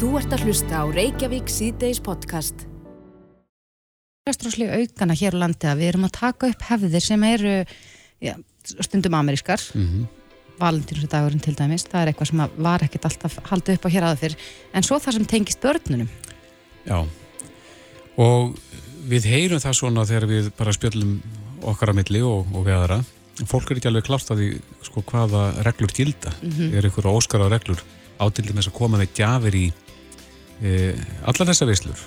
[0.00, 2.62] Þú ert að hlusta á Reykjavík síðdeis podcast.
[4.24, 7.50] Restráslega aukana hér á landi að við erum að taka upp hefðir sem eru
[8.24, 8.32] já,
[8.80, 9.60] stundum amerískar.
[9.76, 10.06] Mm -hmm.
[10.56, 14.20] Valentínusdagurinn til dæmis, það er eitthvað sem var ekkert alltaf haldið upp á hér aðeins
[14.20, 14.36] fyrr.
[14.72, 16.08] En svo það sem tengist börnunum.
[16.86, 17.06] Já,
[18.16, 18.56] og
[19.04, 21.20] við heyrum það svona þegar við bara spjöllum
[21.60, 23.04] okkar að milli og, og við aðra
[23.44, 26.74] fólk er ekki alveg klárt að því sko, hvaða reglur gilda mm -hmm.
[26.74, 27.84] er ykkur óskara reglur
[28.18, 29.72] átildin þess að koma með gjafir í
[30.62, 30.94] e,
[31.24, 32.02] allar þessa veislur?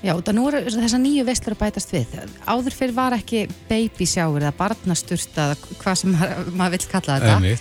[0.00, 2.14] Já, það nú er þessa nýju veislur að bætast við.
[2.48, 5.50] Áður fyrir var ekki baby shower eða barnastursta
[5.82, 7.58] hvað sem maður, maður vil kalla þetta.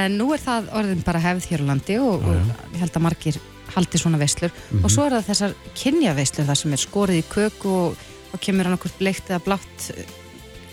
[0.00, 2.36] En nú er það orðin bara hefð hér á landi og, og
[2.76, 3.40] ég held að margir
[3.74, 4.50] haldi svona veislur.
[4.54, 4.84] Mm -hmm.
[4.84, 7.96] og svo er það þessar kynjaveislur þar sem er skorið í köku og,
[8.32, 9.90] og kemur hann okkur bleikt eða blátt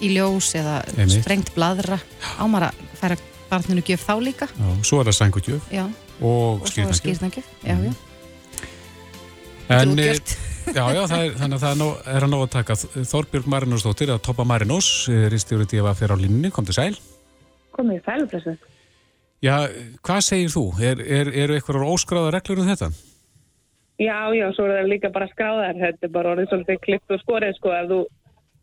[0.02, 1.22] í ljós eða Einmitt.
[1.24, 2.00] sprengt bladra
[2.38, 3.18] ámar að færa
[3.50, 4.48] barninu gjöf þá líka?
[4.54, 5.62] Já, Svo er það sængugjöf
[6.22, 8.07] og, og skýrnagjöf
[9.74, 10.16] en, eh,
[10.78, 12.78] já, já, er, þannig að það er, nó, er að ná að taka.
[13.12, 14.90] Þorbjörg Marinósdóttir að toppa Marinós
[15.34, 16.96] Ristjóri Dífa fyrir á línni, kom til sæl.
[17.78, 18.58] Komið sæl, pressu
[19.44, 19.68] Já,
[20.02, 20.64] hvað segir þú?
[20.82, 22.90] Er, er, eru eitthvað óskráða reglur um þetta?
[24.02, 25.78] Já, já, svo er það líka bara skráðar.
[25.78, 28.00] Þetta er bara orðið svolítið klipt og skorið sko, ef þú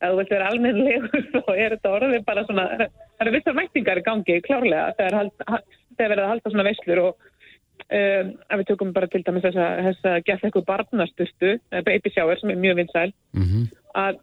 [0.05, 4.01] ef þú vilt vera almennilegur þá er þetta orðið bara svona það eru vissar mættingar
[4.01, 5.31] í gangi, klárlega þegar
[5.98, 7.31] verður að halda svona veislur og
[7.93, 12.41] um, ef við tökum bara til dæmis þess að, að geta eitthvað barnasturstu baby shower
[12.41, 13.11] sem er mjög vinsæl.
[13.37, 13.67] Mm -hmm.
[13.95, 14.23] að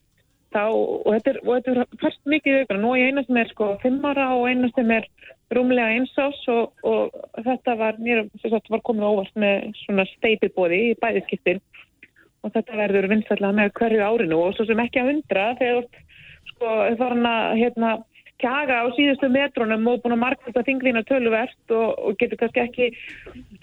[0.51, 3.51] þá, og þetta er, og þetta er fyrst mikið ykkur, nú er eina sem er
[3.51, 5.07] sko fimmara og eina sem er
[5.55, 10.05] rúmlega einsás og, og þetta var mér, þess að þetta var komið óvart með svona
[10.15, 11.61] steipibóði í bæðiskiptin
[12.41, 15.89] og þetta verður vinstallega með hverju árinu og svo sem ekki að undra þegar
[16.51, 17.91] sko farin að hérna
[18.41, 22.89] kjaga á síðustu metrónum og búin að markvæmta þinglína töluvert og, og getur kannski ekki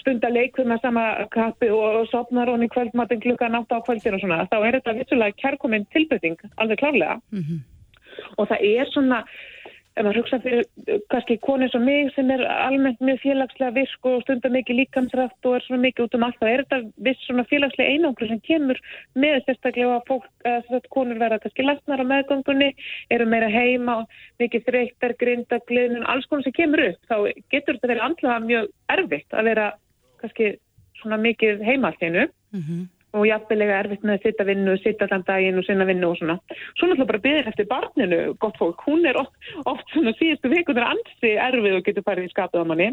[0.00, 4.24] stunda leikuð með sama kappi og, og sopnar honni kvöldmatinn klukkan átt á kvöldir og
[4.24, 7.62] svona, þá er þetta vissulega kærkominn tilbytting, alveg klárlega mm -hmm.
[8.36, 9.22] og það er svona
[9.98, 14.22] ef maður hugsa fyrir kannski konið sem mig sem er almennt mjög félagslega virk og
[14.22, 17.46] stundar mikið líkamsrætt og er svona mikið út um allt, það er þetta viss svona
[17.50, 18.80] félagslega einangur sem kemur
[19.18, 22.70] með sérstaklega fólk, að konur verða kannski lasnar á meðgöngunni,
[23.14, 23.98] eru meira heima
[24.42, 27.16] mikið þreytar, grinda, glöðnun alls konar sem kemur upp, þá
[27.50, 29.72] getur þetta verið andlaða mjög erfitt að vera
[30.22, 30.54] kannski
[31.00, 32.86] svona mikið heimallinu mm -hmm
[33.18, 36.38] og jafnvelega erfitt með að sitta vinnu, sitta allan daginn og sinna vinnu og svona.
[36.78, 39.34] Svo náttúrulega bara byrðir eftir barninu, gott fólk, hún er oft,
[39.66, 42.90] oft svona síðustu vikunar ansi erfið og getur farið í skapið á manni.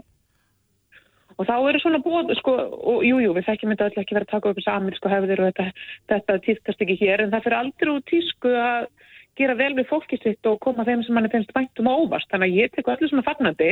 [1.35, 4.29] Og þá eru svona búið, sko, og jújú, jú, við þekkjum þetta alltaf ekki verið
[4.29, 5.65] að taka upp þessu amerísku hefðir og þetta,
[6.11, 8.87] þetta týskast ekki hér, en það fyrir aldrei úr tísku að
[9.35, 12.29] gera vel við fólkið sitt og koma þeim sem manni finnst væntum og óvast.
[12.31, 13.71] Þannig að ég tek allir svona fagnandi,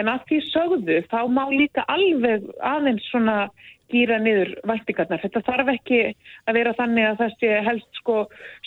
[0.00, 3.36] en að því sögðu, þá má líka alveg aðeins svona
[3.92, 5.22] gýra niður væntingarnar.
[5.22, 5.98] Þetta þarf ekki
[6.48, 8.16] að vera þannig að það sé helst sko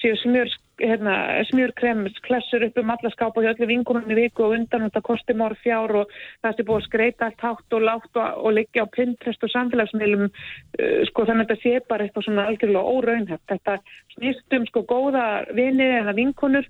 [0.02, 0.52] séu smjör,
[0.82, 1.16] hérna,
[1.52, 5.56] smjörkremsklessur upp um alla skápa og öllu vingunum í viku og undan þetta kosti mór
[5.62, 8.94] fjár og það sé búið að skreita allt hátt og látt og, og liggja á
[8.98, 13.48] Pinterest og samfélagsmiðlum uh, sko þannig að þetta sé bara eitthvað svona algjörlega óraunhæft.
[13.54, 13.80] Þetta
[14.18, 15.26] snýst um sko góða
[15.58, 16.70] vini eða vinkunur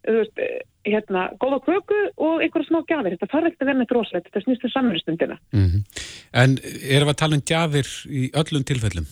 [0.00, 0.38] Veist,
[0.86, 3.16] hérna, góða köku og einhverja smá gafir.
[3.16, 5.36] Þetta fara ekkert að vera með droslegt, þetta snýst um samverðstundina.
[5.52, 5.82] Mm -hmm.
[6.32, 9.06] En erum við að tala um gafir í öllum tilfellum?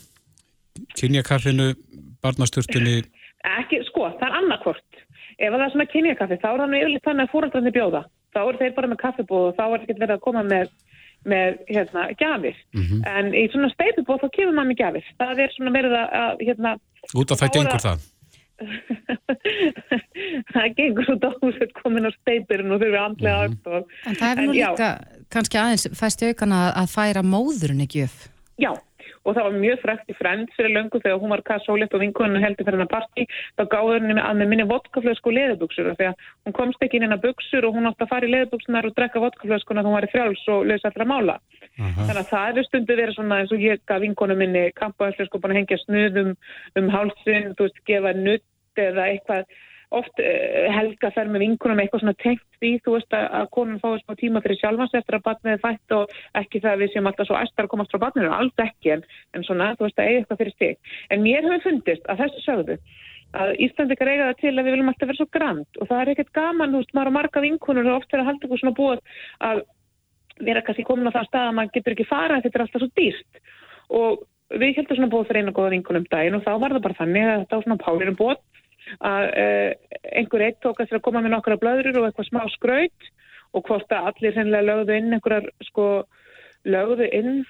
[0.98, 1.74] Kynjakaffinu,
[2.22, 3.02] barnasturtunni?
[3.58, 4.90] Ekki, sko, það er annarkvort.
[5.38, 8.02] Ef það er svona kynjakaffi, þá er nú yfirleitt þannig að fóröldrarnir bjóða.
[8.34, 10.68] Þá er þeir bara með kaffibóð og þá er ekkert verið að koma með,
[11.24, 12.56] með hérna, gafir.
[12.74, 13.00] Mm -hmm.
[13.06, 15.04] En í svona steipibóð þá kemur með gafir.
[15.18, 16.78] Það er svona verið að, hérna...
[17.14, 17.98] Út af það gengur það?
[20.52, 23.84] það gengur út á húsið komin á steipirinn og þau eru andlega mm -hmm.
[24.06, 24.88] En það hefur nú líka
[25.32, 28.18] kannski aðeins fæst í aukana að færa móðurinn ekki upp.
[28.58, 28.72] Já,
[29.24, 32.42] og það var mjög frækt í frend fyrir löngu þegar hún var kassólegt og vinkunum
[32.42, 33.26] heldur fyrir hennar partí.
[33.58, 36.14] Þá gáður henni að með minni vodkaflösku og leðubuksur þegar
[36.47, 39.22] hún komst ekki inn hennar buksur og hún átt að fara í leðubuksunar og drekka
[39.24, 41.38] vodkaflöskuna þá hún var í frjáls og lausa allra mála.
[41.78, 42.06] Uh -huh.
[42.06, 45.38] þannig að það er stundu verið svona eins og ég gaf vinkunum minni kampaðslu sko
[45.38, 46.30] að hengja snuðum
[46.78, 48.47] um hálsin, þú veist, gefa nutt
[48.83, 49.59] eða eitthvað.
[49.98, 54.03] Oft uh, helga fer með vinkunum eitthvað svona tengt því, þú veist að, konun fáið
[54.03, 57.09] smá tíma fyrir sjálfans eftir að batnið er fætt og ekki það að við séum
[57.09, 59.03] alltaf svo æstar að komast frá batninu, alls ekki en,
[59.33, 60.77] en svona, þú veist að eiga eitthvað fyrir stig.
[61.09, 62.77] En mér hefur fundist að þessu sögðu
[63.39, 66.13] að Íslandikar eiga það til að við viljum alltaf vera svo grand og það er
[66.13, 68.77] ekkert gaman, þú veist, maður á marga vinkunur og oft er að halda eitthvað svona
[68.77, 69.01] búið
[69.48, 69.57] að
[70.45, 72.09] vera kannski komin á það stað að maður getur ekki
[78.98, 79.70] að að uh,
[80.20, 83.12] einhver eitt tók að að koma með nokkra blöður og eitthvað smá skraut
[83.56, 85.86] og hvort að allir sennilega lögðu inn einhverjar sko
[86.68, 87.46] lögðu inn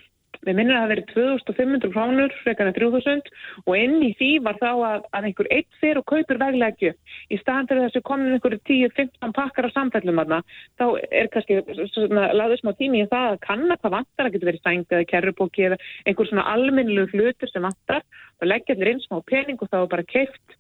[0.47, 3.31] við minnum að það verið 2500 krónur, frekar en 3000
[3.65, 6.93] og inn í því var þá að, að einhver eitt fyrir og kaupir veglegju
[7.35, 10.41] í staðan fyrir þessu komin einhverju 10-15 pakkar á samfellum aðna,
[10.79, 11.59] þá er kannski
[12.07, 15.67] laður smá tími í það að kanna hvað vantar, það getur verið sæng eða kerrupóki
[15.71, 18.07] eða einhver svona alminnlu hlutur sem vantar.
[18.39, 20.59] Og leggja allir inn smá pening og þá bara keift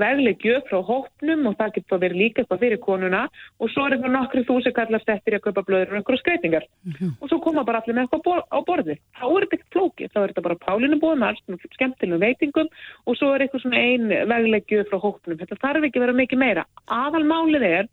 [0.00, 3.22] vegleg gjöf frá hópnum og það getur verið líka eitthvað fyrir konuna
[3.60, 6.92] og svo er eitthvað nokkru þúsi kallast eftir að kaupa blöður og einhverju skreitingar mm
[6.92, 7.12] -hmm.
[7.20, 10.18] og svo koma bara allir með eitthvað á borði þá er þetta ekkert flókið, þá
[10.22, 12.68] er þetta bara pálinu búið með alls skemmtilegu veitingum
[13.06, 15.38] og svo er eitthvað svona ein vegleg gjöf frá hópnum.
[15.40, 16.64] Þetta þarf ekki vera mikið meira.
[16.86, 17.88] Aðalmálið er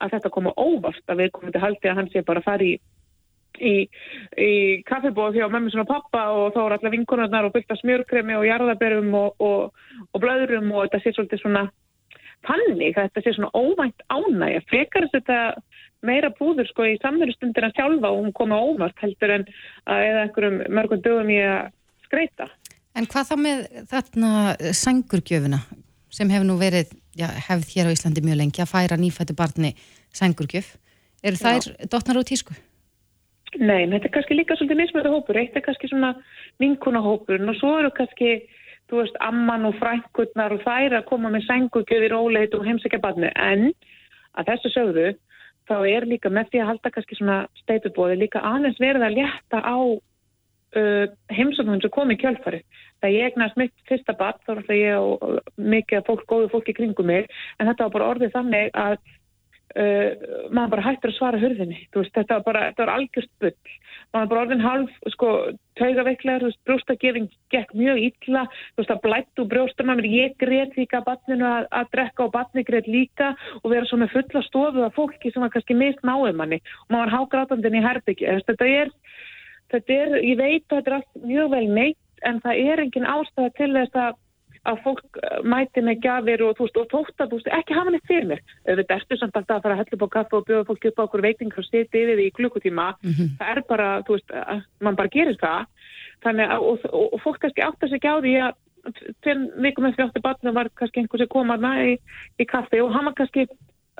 [0.00, 2.64] að þetta koma óvart að við komum til haldi að hann sé bara að fara
[2.66, 2.74] í
[3.60, 3.74] í,
[4.38, 4.52] í
[4.88, 9.14] kaffebóð hjá mammi svona pappa og þá er allar vinkonarnar og byrta smjörkremi og jarðaberum
[9.18, 11.66] og, og, og blöðurum og þetta sé svolítið svona
[12.46, 17.70] tannig, þetta sé svona óvænt ánæg frekar þess að þetta meira búður sko í samverðustundina
[17.76, 19.46] sjálfa og hún koma óvart heldur en
[19.86, 21.70] að eða einhverjum mörgum dögum í að
[22.08, 22.48] skreita.
[22.98, 23.62] En hvað þá með
[23.92, 24.32] þarna
[24.76, 25.62] sangurgjöfuna
[26.12, 29.72] sem hefur nú verið, já, hefð hér á Íslandi mjög lengi að færa nýfættu barni
[30.12, 30.74] sangurgjöf,
[31.24, 32.56] eru þær dotnar á tísku?
[33.60, 36.14] Nei, þetta er kannski líka svolítið mismöðu hópur, eitt er kannski svona
[36.62, 38.38] vinkunahópurinn og svo eru kannski,
[38.88, 43.02] þú veist, amman og frænkurnar og þær að koma með sengugjöð í róleit og heimsækja
[43.02, 43.68] barni, en
[44.40, 45.12] að þessu sögðu,
[45.68, 49.60] þá er líka með því að halda kannski svona steipubóði líka aðeins verið að létta
[49.60, 51.06] á uh,
[51.36, 52.64] heimsækjum sem kom í kjölfari.
[53.04, 56.72] Það ég egnast mitt fyrsta barn, þá er alltaf ég og mikið fólk, góðu fólki
[56.78, 57.28] kringum mig,
[57.60, 58.96] en þetta var bara orðið þannig að
[59.72, 63.76] Uh, maður bara hættir að svara hörðinni veist, þetta var bara, þetta var algjörst bull.
[64.12, 65.28] Maður bara orðin halv, sko
[65.80, 68.42] taugaveiklar, brjóstakefing gekk mjög illa,
[68.74, 72.90] þú veist, að blættu brjóstum ég greiðt líka banninu að, að drekka og banni greiðt
[72.92, 73.32] líka
[73.62, 76.60] og vera svona fulla stofu af fólki sem var kannski mist náðu manni.
[76.84, 78.92] Og maður hágrátandin í herbyggi, þetta er
[79.72, 83.08] þetta er, ég veit að þetta er allt mjög vel neitt en það er engin
[83.08, 84.18] ástæða til þess að
[84.68, 88.28] að fólk eh, mæti með gafir og veist, og þú veist, ekki hafa neitt fyrir
[88.30, 88.42] mér.
[88.66, 91.02] Þetta erstu samt alltaf að fara að hella upp á kaffu og bjóða fólki upp
[91.02, 92.88] á okkur veitingar og setja yfir því í klukkutíma.
[93.02, 93.32] Mm -hmm.
[93.38, 94.36] Það er bara, þú veist,
[94.80, 95.66] mann bara gerir það.
[96.22, 98.52] Að, og, og, og fólk kannski átt að segja á því að
[99.22, 101.98] tveim vikum eftir áttu batna var kannski einhver sem kom aðna í,
[102.38, 103.46] í kaffi og hann var kannski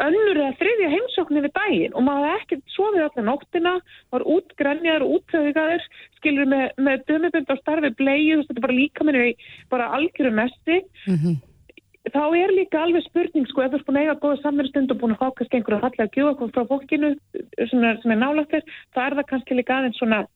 [0.01, 3.73] önnur eða þriðja heimsóknir við daginn og maður hefði ekkert sofið allir nóttina,
[4.15, 5.87] var útgrænjar og úttöðugaður,
[6.19, 9.35] skilur með, með dömubund á starfi bleið, þetta er bara líka minni
[9.73, 10.83] bara algjöru mesti.
[11.07, 11.41] Mm -hmm.
[12.13, 14.99] Þá er líka alveg spurning, sko, ef þú erst búin að eiga góða samverðstund og
[14.99, 17.11] búin að fá kannski einhverja fallega að gjóða frá fólkinu
[17.71, 18.63] sem er, er nálagtir,
[18.95, 20.27] það er það kannski líka aðeins svona,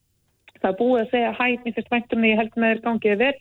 [0.61, 3.19] það er búið að segja hæ, mér finnst væntum að ég held með þér gangið
[3.25, 3.35] vel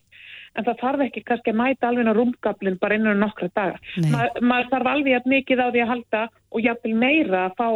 [0.55, 3.81] en það þarf ekki kannski að mæta alveg á rúmgablin bara innan nokkra dagar.
[4.11, 7.67] Ma, maður þarf alveg að mikið á því að halda og jafnvel meira að fá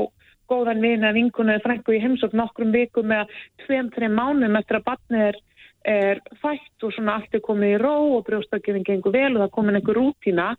[0.49, 3.27] góðan vina, vinguna eða frængu í heimsók nokkrum vikum eða
[3.65, 5.37] tveim-þreim mánum eftir að batnið er,
[5.93, 9.53] er fætt og svona allt er komið í ró og brjóstakjöfing gengur vel og það
[9.57, 10.49] komin einhver rútina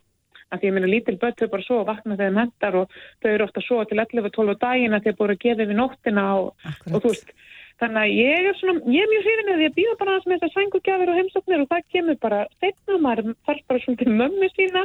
[0.50, 3.30] að því ég minna lítil börn þau bara svo að vakna þegar hendar og þau
[3.32, 6.96] eru ofta svo til 11-12 daginn að þau búið að gefa við nóttina og, og
[6.96, 7.34] þú veist
[7.80, 10.44] Þannig að ég er svona, ég er mjög hrifin að ég býða bara að þess
[10.46, 14.82] að sængugjafir og heimsóknir og það kemur bara setna, maður þarf bara svona mömmu sína,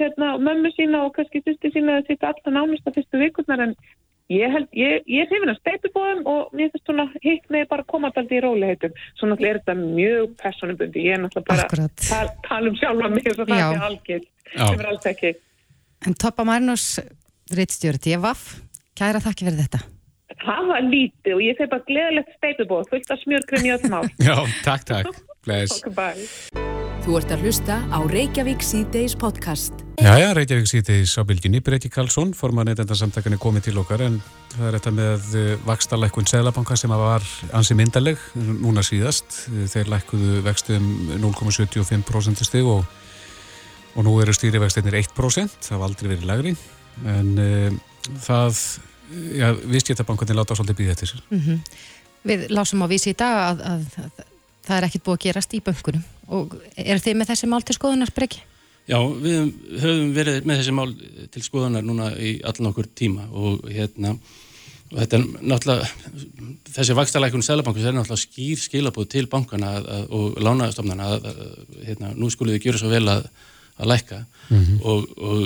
[0.00, 3.76] hérna, mömmu sína og kannski sýsti sína að sýta alltaf námist að fyrstu vikurnar en
[4.32, 7.66] ég held, ég, ég er hrifin að steipi bóðum og mér finnst svona hitt með
[7.74, 8.98] bara komað alltaf í róliheitum.
[9.20, 13.10] Svo náttúrulega er þetta mjög personubundi, ég er náttúrulega bara að tal, tala um sjálfa
[13.12, 15.34] mig og það er algjörð, sem er alls ekki.
[16.08, 16.94] En Toppa Marnus,
[17.52, 18.54] Rittstjórn, vaff,
[18.96, 19.90] kæra þakki fyrir þetta
[20.44, 23.98] það var lítið og ég feg bara gleðilegt steipubóð, fullt af smjörgrunni og smá.
[24.22, 25.24] Já, takk, takk.
[25.44, 25.80] Bless.
[25.84, 26.64] Okay,
[27.04, 29.82] Þú ert að hlusta á Reykjavík C-Days podcast.
[30.00, 31.60] Já, já, Reykjavík C-Days á bylginni.
[31.60, 34.16] Breki Karlsson, forman neytendarsamtakanir komið til okkar en
[34.54, 39.36] það er þetta með eh, vakstarlækkun Sælabanka sem var ansi myndaleg núna síðast.
[39.74, 40.88] Þeir lækkuðu vextum
[41.20, 42.88] 0,75% stig og,
[43.92, 45.60] og nú eru stýrivextinir 1%.
[45.68, 46.56] Það var aldrei verið lagri
[47.04, 47.78] en uh,
[48.24, 48.64] það
[49.10, 51.24] viðskiptabankunni láta svolítið býða eftir sér.
[51.30, 51.58] Mm -hmm.
[52.24, 54.32] Við lásum á vísi í dag að, að, að, að
[54.64, 57.76] það er ekkit búið að gerast í bankunum og er þið með þessi mál til
[57.76, 58.40] skoðunar breyki?
[58.84, 60.90] Já, við höfum verið með þessi mál
[61.32, 64.14] til skoðunar núna í allan okkur tíma og hérna
[64.92, 65.86] og þetta er náttúrulega
[66.74, 69.72] þessi vakstalækun Sælabankus er náttúrulega skýr skilabóð til bankana
[70.12, 71.28] og lánaðastofnana að
[71.86, 73.26] hérna, nú skulum við gera svo vel að
[73.74, 74.24] að lækka.
[74.48, 74.80] Mm -hmm.
[74.82, 75.42] og, og,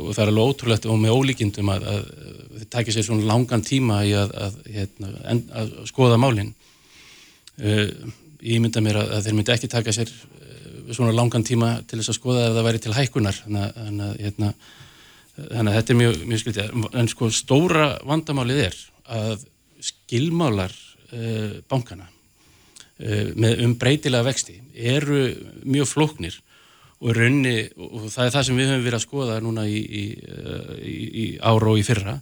[0.00, 2.02] og það er alveg ótrúlegt og með ólíkindum að, að
[2.58, 6.52] þið takir sér svona langan tíma í að, að, hérna, en, að skoða málinn
[7.58, 7.88] uh,
[8.42, 12.12] ég mynda mér að þeir myndi ekki taka sér uh, svona langan tíma til þess
[12.12, 13.42] að skoða ef það væri til hækkunar.
[13.46, 14.52] Þannig að hérna,
[15.36, 19.46] þannig að þetta er mjög, mjög skildið en sko stóra vandamálið er að
[19.82, 20.72] skilmálar
[21.12, 22.08] uh, bankana
[23.02, 25.24] með umbreytilega vexti eru
[25.64, 26.36] mjög flóknir
[27.02, 30.04] og raunni, og það er það sem við höfum verið að skoða núna í, í,
[30.86, 32.14] í, í ára og í fyrra.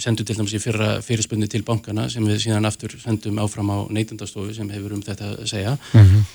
[0.00, 3.78] Sendum til dæmis í fyrra fyrirspunni til bankana sem við síðan aftur sendum áfram á
[3.92, 5.76] neytundastofu sem hefur um þetta að segja.
[5.92, 6.26] Mm -hmm.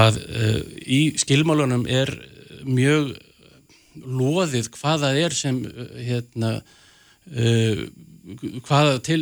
[0.00, 2.14] að uh, í skilmálunum er
[2.64, 3.12] mjög
[4.06, 5.60] loðið hvaða er sem
[6.00, 6.62] hérna
[7.36, 7.84] uh,
[8.64, 9.20] hvaða til,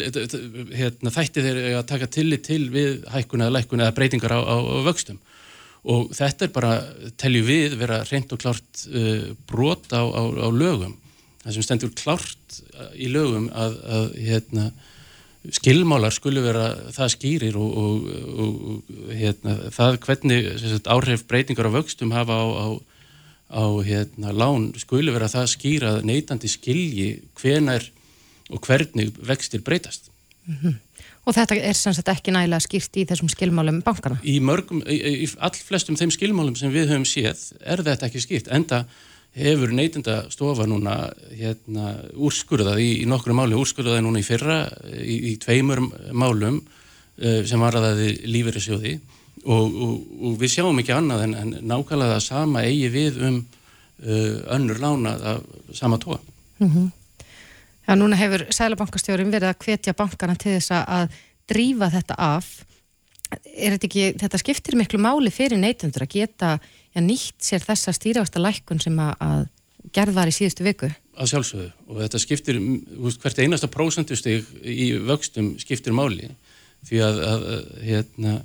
[0.75, 4.56] hérna, þætti þeir að taka tillit til við hækkuna eða lækkuna eða breytingar á, á,
[4.62, 5.18] á vöxtum
[5.87, 6.73] og þetta er bara,
[7.21, 10.97] telju við, vera reynd og klárt uh, brot á, á, á lögum.
[11.45, 14.66] Það sem stendur klárt uh, í lögum að, að hérna,
[15.55, 18.09] skilmálar skulle vera það skýrir og, og,
[18.43, 22.69] og hérna, það hvernig sagt, áhrif breytingar á vöxtum hafa á,
[23.55, 27.87] á hérna, lán skulle vera það skýrað neytandi skilji hvenar
[28.50, 30.11] og hvernig vextir breytast.
[30.47, 30.75] Mm -hmm.
[31.26, 34.21] Og þetta er sem sagt ekki nægilega skýrt í þessum skilmálum bankana?
[34.23, 38.23] Í mörgum, í, í all flestum þeim skilmálum sem við höfum séð er þetta ekki
[38.23, 38.50] skýrt.
[38.54, 38.85] Enda
[39.37, 40.95] hefur neytinda stofa núna
[41.35, 44.61] hérna, úrskurðað í, í nokkru máli, úrskurðaði núna í fyrra
[44.95, 45.83] í, í tveimur
[46.16, 48.95] málum uh, sem var að það lífeyrisjóði
[49.45, 49.92] og, og,
[50.30, 54.80] og við sjáum ekki annað en, en nákvæmlega það sama eigi við um uh, önnur
[54.80, 55.42] lána af
[55.75, 56.21] sama tóa.
[56.62, 56.88] Mm -hmm.
[57.87, 61.12] Já, núna hefur Sælabankastjórum verið að hvetja bankana til þess að
[61.47, 62.49] drífa þetta af.
[63.55, 68.83] Ekki, þetta skiptir miklu máli fyrir neytundur að geta já, nýtt sér þessa stýrjásta lækkun
[68.83, 69.47] sem að,
[69.95, 70.90] gerð var í síðustu viku?
[71.16, 72.61] Að sjálfsögðu og þetta skiptir,
[73.23, 76.33] hvert einasta prósendusteg í vöxtum skiptir máli
[76.87, 77.47] því að, að
[77.87, 78.37] hérna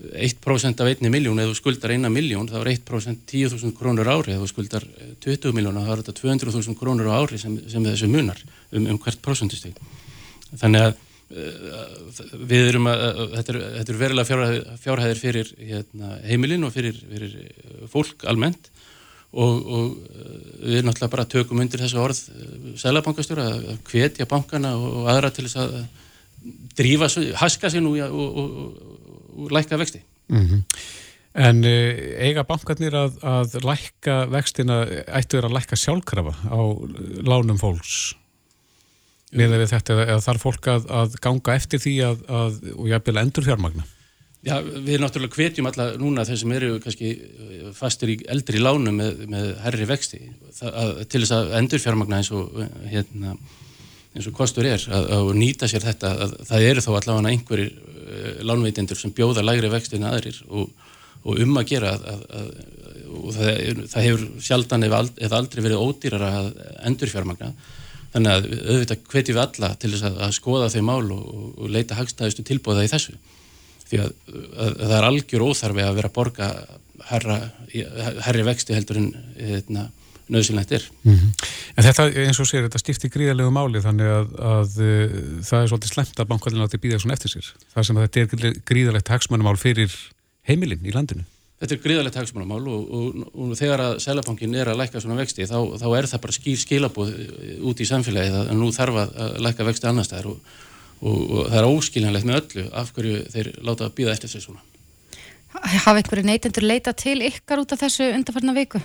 [0.00, 4.32] 1% af einni miljón, eða þú skuldar eina miljón, þá er 1% 10.000 krónur ári,
[4.32, 4.86] eða þú skuldar
[5.22, 8.40] 20 miljóna, þá er þetta 200.000 krónur á ári sem, sem þessu munar
[8.72, 9.76] um, um hvert prosentusteg.
[10.56, 13.04] Þannig að uh, við erum að,
[13.42, 17.36] er, þetta er verulega fjárhæðir, fjárhæðir fyrir hérna, heimilin og fyrir, fyrir
[17.92, 18.72] fólk almennt
[19.32, 19.92] og, og
[20.64, 22.24] við náttúrulega bara tökum undir þessu orð
[22.80, 25.78] selabankastjóra að hvetja bankana og aðra til þess að
[26.76, 27.06] drífa,
[27.38, 28.98] haska sér nú og, og
[29.32, 30.02] lækka vexti.
[30.28, 30.62] Mm -hmm.
[31.34, 36.60] En uh, eiga bankarnir að, að lækka vextina, ættu þeir að lækka sjálfkrafa á
[37.24, 38.14] lánum fólks?
[39.32, 43.16] Við erum þetta, eða þarf fólk að, að ganga eftir því að, að og jafnvel
[43.22, 43.84] endur fjármagna?
[44.42, 48.96] Já, við náttúrulega hvetjum alla núna þeir sem eru kannski eh, fastir í eldri lánum
[48.98, 50.18] með, með herri vexti
[50.56, 52.56] það, til þess að endur fjármagna eins og
[52.90, 53.36] hérna
[54.12, 57.70] eins og kostur er að, að nýta sér þetta að það eru þá allavega einhverjir
[57.72, 60.72] uh, lánveitendur sem bjóða lægri vexti en aðrir og,
[61.22, 62.24] og um að gera að,
[63.12, 66.50] og það, það hefur sjaldan eða ald, aldrei verið ódýrar að
[66.88, 67.52] endur fjármagna
[68.12, 71.24] þannig að auðvitað hvetjum við alla til þess að skoða þau mál og,
[71.56, 73.16] og leita hagstæðistu tilbúða í þessu
[73.88, 74.12] því að
[74.80, 76.48] það er algjör óþarfi að vera að borga
[77.08, 79.88] herri vexti heldur en hérna
[80.32, 80.84] nöðsynlegt er.
[81.02, 81.32] Mm -hmm.
[81.72, 85.12] En þetta, eins og sér, þetta stiftir gríðarlegu máli þannig að, að uh,
[85.48, 87.52] það er svolítið slemt að bankvæðin átti að býða svona eftir sér.
[87.72, 89.94] Það sem að þetta er gríðarlegt hagsmannamál fyrir
[90.48, 91.24] heimilinn í landinu.
[91.62, 95.48] Þetta er gríðarlegt hagsmannamál og, og, og þegar að Sælabankin er að lækka svona vexti
[95.48, 99.38] þá, þá er það bara skýr skilabóð uh, út í samfélagið að nú þarf að
[99.46, 100.56] lækka vexti annar staðar og,
[101.00, 104.66] og það er óskiljanlegt með öllu af hverju þeir láta að býða eftir þessu svona.
[105.52, 108.80] Hafa einhverju neytendur leita til ykkar út af þessu undarfarna viku?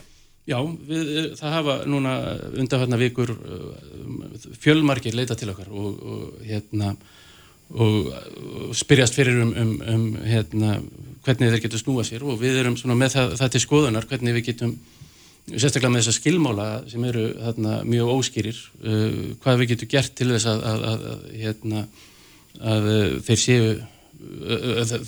[0.48, 2.12] Já, við, eh, það hafa núna
[2.56, 6.94] undanfarnar vikur eh, fjölmarkir leita til okkar og, og, hérna,
[7.76, 8.12] og,
[8.62, 10.78] og spyrjast fyrir um, um, um hérna,
[11.26, 14.46] hvernig þeir getur snúa sér og við erum með það, það til skoðunar hvernig við
[14.54, 14.72] getum,
[15.50, 20.30] sérstaklega með þessa skilmála sem eru þarna, mjög óskýrir, uh, hvað við getum gert til
[20.32, 21.82] þess að, að, að, hérna,
[22.72, 22.88] að
[23.28, 23.74] þeir séu,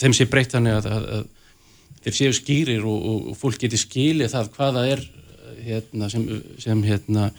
[0.03, 1.23] þeim sé breytt þannig að
[2.03, 5.01] þeir séu skýrir og fólk getur skilið það hvaða er
[5.65, 6.25] hérna, sem,
[6.61, 7.29] sem hérna,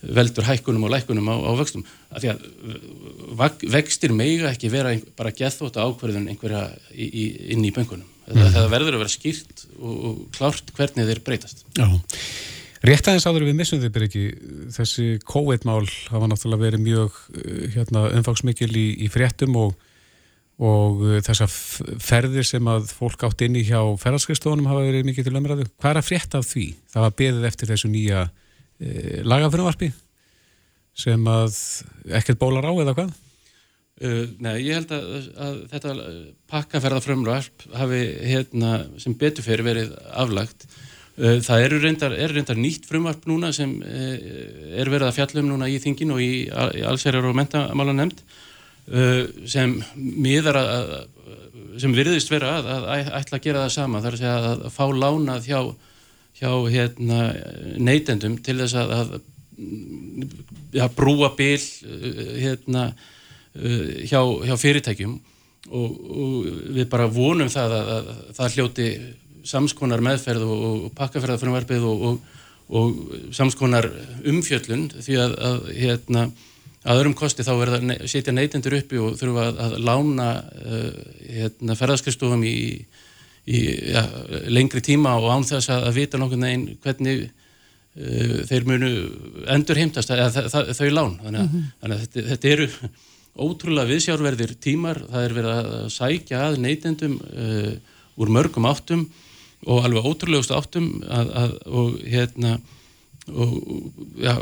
[0.00, 1.84] veldur hækkunum og lækkunum á, á vöxtum.
[2.10, 7.24] Af því að vextir meiga ekki vera ein, bara gethótt ákverðin einhverja í, í,
[7.54, 8.08] inn í böngunum.
[8.30, 8.46] Mm.
[8.54, 11.64] Það verður að vera skýrt og, og klárt hvernig þeir breytast.
[11.76, 11.88] Já.
[12.86, 14.24] Rétt aðeins áður við missum byrja ekki.
[14.72, 17.18] Þessi COVID-mál hafa náttúrulega verið mjög
[17.74, 19.74] hérna, umfangsmikil í, í fréttum og
[20.60, 21.48] og þessar
[22.04, 25.64] ferðir sem að fólk átt inn í hjá ferðarskristofunum hafa verið mikið til umræðu.
[25.80, 26.66] Hvað er að frétta af því?
[26.92, 28.90] Það var beðið eftir þessu nýja e,
[29.24, 29.88] lagafröðvarpi
[31.00, 31.56] sem að
[32.18, 33.14] ekkert bólar á eða hvað?
[34.00, 35.08] Uh, nei, ég held að,
[35.44, 35.94] að þetta
[36.48, 37.98] pakkaferðarfröðvarp hafi
[38.30, 40.64] hérna, sem betur fyrir verið aflagt.
[41.20, 44.14] Uh, það eru reyndar, er reyndar nýtt frumvarp núna sem uh,
[44.72, 48.24] er verið að fjallum núna í þingin og í, í allsverjar og mentamála nefnd
[49.46, 50.92] sem miðar að
[51.80, 54.50] sem virðist vera að, að, að ætla að gera það sama, það er að segja
[54.50, 55.60] að, fá lánað hjá,
[56.40, 57.20] hjá hérna,
[57.78, 59.14] neytendum til þess að,
[60.80, 61.60] að brúa bil
[62.40, 62.90] hérna,
[63.54, 65.16] hjá, hjá fyrirtækjum
[65.70, 68.90] og, og við bara vonum það að það hljóti
[69.50, 72.20] samskonar meðferð og, og pakkaferðarfrumvarfið og,
[72.70, 73.00] og
[73.34, 73.88] samskonar
[74.28, 76.28] umfjöllun því að hérna
[76.80, 80.88] að öðrum kosti þá verða að setja neytendur uppi og þurfa að, að lána uh,
[81.26, 82.56] hérna, ferðarskriðstofum í,
[83.50, 83.60] í
[83.92, 84.06] ja,
[84.48, 88.90] lengri tíma og án þess að, að vita nokkur neginn hvernig uh, þeir munu
[89.52, 91.70] endur heimtast þau lán þannig að, mm -hmm.
[91.82, 92.70] þannig að þetta, þetta eru
[93.40, 97.72] ótrúlega viðsjárverðir tímar það er verið að sækja að neytendum uh,
[98.20, 99.04] úr mörgum áttum
[99.68, 102.56] og alveg ótrúlegust áttum og hérna
[103.30, 103.54] og
[104.20, 104.34] ja,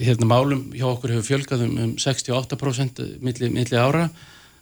[0.00, 4.08] hérna málum hjá okkur hefur fjölgað um, um 68% milli, milli ára.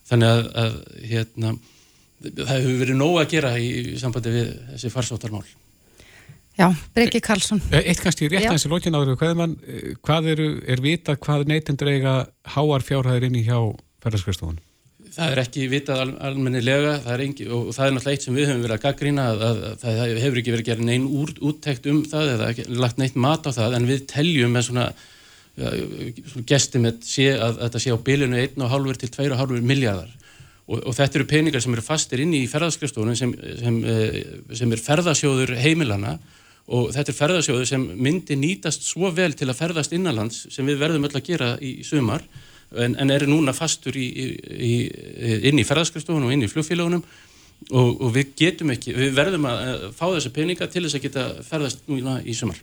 [0.09, 0.75] Þannig að, að
[1.11, 1.55] hérna
[2.31, 5.45] það hefur verið nóg að gera í, í sambandi við þessi farsóttarmál.
[6.55, 7.61] Já, Breki Karlsson.
[7.73, 11.17] Eh, Eitt kannski rétt aðeins í lókin áður hvað, man, eh, hvað eru, er vita
[11.19, 12.15] hvað neytendur eiga
[12.55, 13.59] háar fjárhæðir inn í hjá
[14.05, 14.63] ferðarskristofunum?
[15.15, 18.49] Það er ekki vitað al almennilega það engi, og það er náttúrulega eitt sem við
[18.49, 21.87] höfum verið að gaggrína að, að, að það hefur ekki verið gerð neinn úr, úttekt
[21.91, 24.87] um það eða ekki, lagt neitt mat á það en við teljum með svona,
[25.61, 25.71] ja,
[26.33, 26.99] svona gestum að,
[27.47, 30.11] að þetta sé á bilinu 1,5 til 2,5 miljardar
[30.67, 34.19] og, og þetta eru peningar sem eru fastir inn í ferðarskristofunum sem, sem, eh,
[34.57, 36.17] sem er ferðarsjóður heimilana
[36.75, 40.81] og þetta er ferðarsjóður sem myndi nýtast svo vel til að ferðast innanlands sem við
[40.81, 42.25] verðum öll að gera í sumar
[42.81, 44.75] en, en eru núna fastur í, í,
[45.51, 47.03] inn í ferðarskristofunum og inn í flugfélagunum
[47.71, 51.27] og, og við getum ekki, við verðum að fá þessa peninga til þess að geta
[51.47, 52.61] ferðast núna í sumar.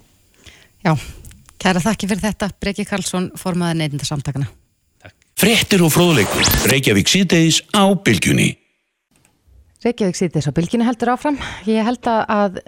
[0.82, 0.96] Já,
[1.62, 4.50] kæra þakki fyrir þetta, Breki Karlsson, formaði neyndindarsamtakana.
[5.02, 5.18] Takk.
[5.42, 8.52] Frettir og fróðleikur, Reykjavík síðdeis á Bilgjunni.
[9.82, 11.38] Reykjavík síðdeis á Bilgjunni heldur áfram.
[11.66, 12.60] Ég held að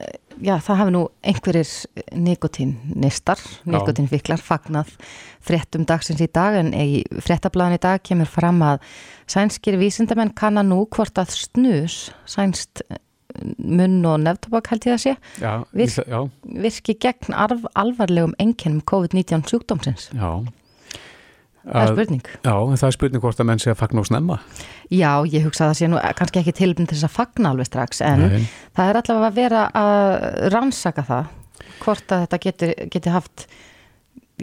[0.41, 1.73] já, það hafi nú einhverjir
[2.17, 4.89] nikotinnistar, nikotínviklar fagnað
[5.43, 8.81] fréttum dagsins í dag en í fréttablaðin í dag kemur fram að
[9.29, 12.81] sænskir vísindamenn kannan nú hvort að snus sænst
[13.57, 16.19] munn og nefntobak held ég að sé já, virk, já.
[16.65, 20.41] virki gegn arf, alvarlegum enginnum COVID-19 sjúkdómsins Já
[21.63, 22.23] Það er spurning.
[22.43, 24.39] Já, en það er spurning hvort að menn sé að fagna og snemma.
[24.91, 27.69] Já, ég hugsa að það sé nú kannski ekki tilbyrn til þess að fagna alveg
[27.69, 28.43] strax, en Nei.
[28.75, 30.17] það er allavega að vera að
[30.53, 31.31] rannsaka það,
[31.85, 33.45] hvort að þetta geti, geti haft,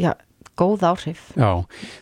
[0.00, 0.14] já,
[0.60, 1.26] góð áhrif.
[1.36, 1.50] Já,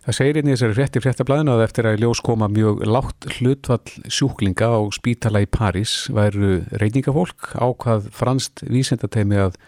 [0.06, 4.70] það segir einnig þessari frétti fréttablaðinu að eftir að ljós koma mjög látt hlutvall sjúklinga
[4.70, 9.58] á spítala í París væru reyningafólk ákvað franst vísendateimi að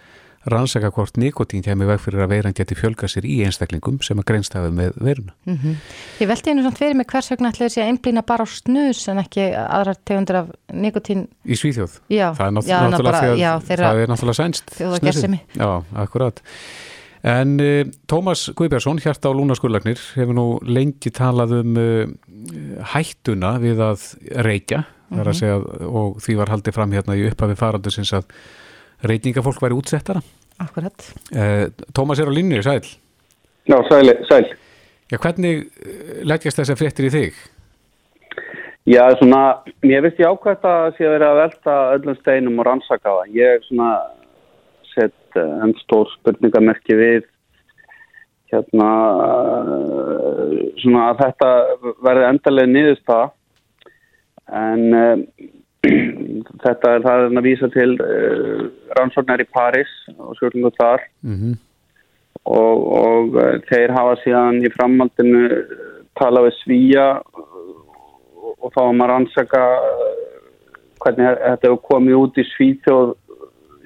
[0.49, 4.29] rannsaka hvort nikotín kemur veg fyrir að veiran geti fjölga sér í einstaklingum sem að
[4.31, 5.35] greinst hafa með veiruna.
[5.45, 5.75] Mm -hmm.
[6.21, 9.09] Ég veldi einu svona fyrir mig hvers vegna ætlaði þessi að einblýna bara á snus
[9.09, 12.01] en ekki aðrar tegundur af nikotín Í Svíþjóð?
[12.09, 14.71] Já, það er náttúrulega, bara, já, það er náttúrulega sænst
[15.57, 16.41] Já, akkurat
[17.23, 22.09] En uh, Tómas Guðbjörnsson, hjarta á Lúnaskurlagnir hefur nú lengi talað um uh,
[22.95, 25.29] hættuna við að reykja mm -hmm.
[25.29, 28.25] að segja, og því var haldið fram hérna í upphafi farandusins að
[29.07, 30.23] reytingafólk væri útsettara.
[30.61, 31.07] Akkurat.
[31.33, 32.85] Eh, Tómas er á linni, sæl.
[33.67, 34.13] Já, sæl.
[34.29, 34.47] sæl.
[35.11, 37.41] Já, hvernig eh, leggjast þess að fréttir í þig?
[38.89, 42.67] Já, svona, ég veist ég ákvæmt að sé að vera að velta öllum steinum og
[42.67, 43.35] rannsaka það.
[43.37, 43.91] Ég er svona
[44.95, 47.29] sett uh, enn stór spurningamerki við
[48.51, 48.89] hérna
[50.81, 51.51] svona að þetta
[52.03, 53.29] verði endalega niðurst það
[54.61, 54.83] en
[55.85, 58.65] þetta er það að vísa til uh,
[58.99, 61.07] rannsóknar í Paris og skjöllingu þar.
[61.25, 61.55] Mm -hmm.
[62.45, 65.47] og, og uh, þeir hafa síðan í framhaldinu
[66.21, 69.65] tala við svíja og, og þá hafa maður rannsaka
[71.01, 73.15] hvernig þetta hefur komið út í svíþjóð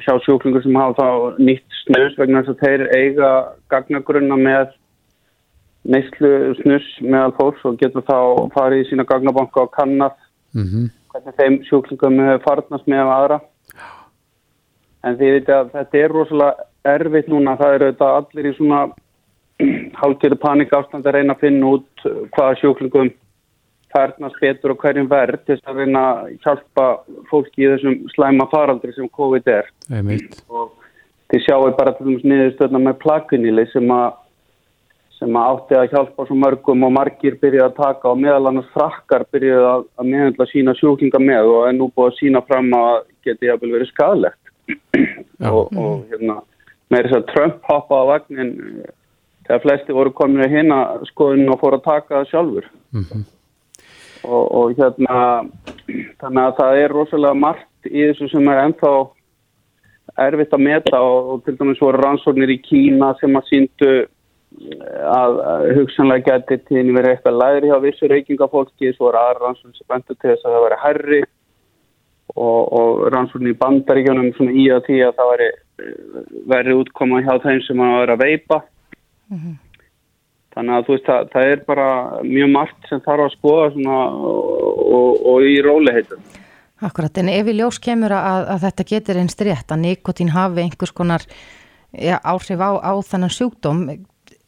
[0.04, 3.30] hjá sjúklingur sem hafa þá nýtt snus vegna þess að þeir eiga
[3.70, 4.74] gagnagrunna með
[5.84, 10.18] neyslu snus meðal fólks og getur þá farið í sína gagnabanka og kannast
[10.56, 13.40] mm -hmm hvernig þeim sjúklingum farnast með aðra.
[15.04, 18.80] En þið veitum að þetta er rosalega erfitt núna, það eru þetta allir í svona
[20.00, 23.12] hálfgerðu panik ástand að reyna að finna út hvaða sjúklingum
[23.94, 26.86] færnast betur og hverjum verð til að reyna að hjálpa
[27.30, 29.70] fólki í þessum slæma faraldri sem COVID er.
[29.92, 30.40] Einmitt.
[30.50, 30.72] og
[31.30, 34.18] þið sjáu bara til dæmis niðurstöðna með plakunili sem að
[35.18, 39.26] sem átti að hjálpa svo mörgum og margir byrjuði að taka og meðal annars frakkar
[39.32, 42.96] byrjuði að, að meðhandla sína sjúklinga með og er nú búið að sína fram að
[43.26, 44.52] geti jafnvel verið skadlegt
[45.52, 46.40] og, og hérna
[46.92, 48.52] með þess að Trump hoppa á vagnin
[49.44, 52.70] þegar flesti voru komin í hérna skoðin og fóru að taka það sjálfur.
[52.94, 53.24] Mm -hmm.
[54.24, 55.18] og, og hérna
[56.20, 58.92] þannig að það er rosalega margt í þessu sem er ennþá
[60.24, 63.92] erfitt að meta og, og til dæmis voru rannsóknir í Kína sem að síndu
[65.10, 65.40] að,
[65.78, 70.18] hugsanlega geti tíðin verið eitthvað læri hjá vissu reykingafólki svo voru aðra rannsóknir sem bendur
[70.18, 71.20] til þess að það veri herri
[72.34, 75.50] og, og rannsóknir í bandaríkjónum svona í að því að það veri
[76.54, 78.60] verið útkoma hjá þeim sem að vera að veipa.
[80.54, 81.88] Þannig að þú veist það, það er bara
[82.22, 86.24] mjög margt sem þarf að skoða svona og, og, og í róliheitum
[86.84, 90.62] Akkurat, en ef í ljós kemur að, að þetta getur einst rétt að nikotín hafi
[90.64, 91.24] einhvers konar
[91.90, 93.80] ja, áhrif á, á þennan sjúkdóm,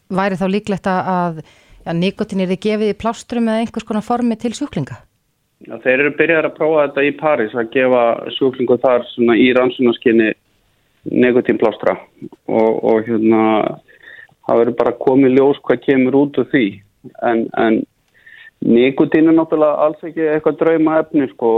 [0.08, 4.38] væri þá líklegt að ja, nikotín er þið gefið í plástrum eða einhvers konar formi
[4.40, 5.00] til sjúklinga?
[5.66, 8.04] Já, þeir eru byrjar að prófa þetta í París að gefa
[8.36, 10.32] sjúklingu þar svona í rannsónaskinni
[11.06, 11.96] nikotínplástra
[12.50, 13.42] og, og hérna
[14.46, 16.66] það verður bara komið ljós hvað kemur út úr því
[17.22, 17.84] en, en
[18.64, 21.50] Nikotín er náttúrulega alls ekki eitthvað drauma efni sko,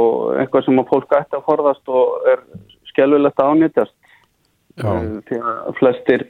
[0.42, 2.42] eitthvað sem að fólk ætti að forðast og er
[2.90, 3.94] skjálfilegt að ánýttast.
[4.78, 6.24] Því að flestir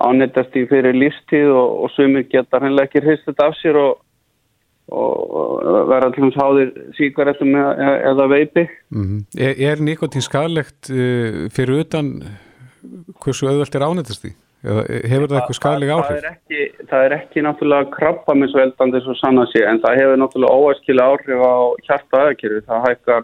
[0.00, 4.02] ánýttast í fyrir lífstíð og, og sumir geta hennilega ekki hrist þetta af sér og,
[4.90, 8.68] og, og vera allum sáðir síkaretum eða, eða veipi.
[8.90, 9.24] Mm -hmm.
[9.46, 12.14] Er, er nikotín skadlegt uh, fyrir utan
[13.20, 14.32] hversu auðvöld er ánýttast því?
[14.60, 16.08] Eða hefur það eitthvað skadlega áhrif?
[16.08, 19.62] Það er ekki, það er ekki náttúrulega krabba með svo eldandi svo sann að sé
[19.64, 22.66] en það hefur náttúrulega óæskilega áhrif á hjarta aðeins.
[22.66, 23.22] Það hækkar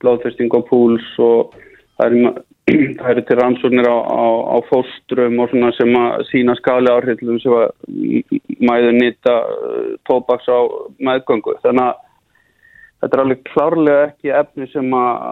[0.00, 1.58] blóðfesting og púls og
[1.98, 2.32] það eru,
[2.68, 7.24] það eru til rannsóknir á, á, á fóstrum og svona sem að sína skadlega áhrif
[7.42, 7.70] sem að
[8.60, 9.36] mæður nýta
[10.08, 10.58] tóbaks á
[11.02, 11.56] meðgöngu.
[11.64, 12.02] Þannig að
[13.00, 15.30] þetta er alveg klárlega ekki efni sem að,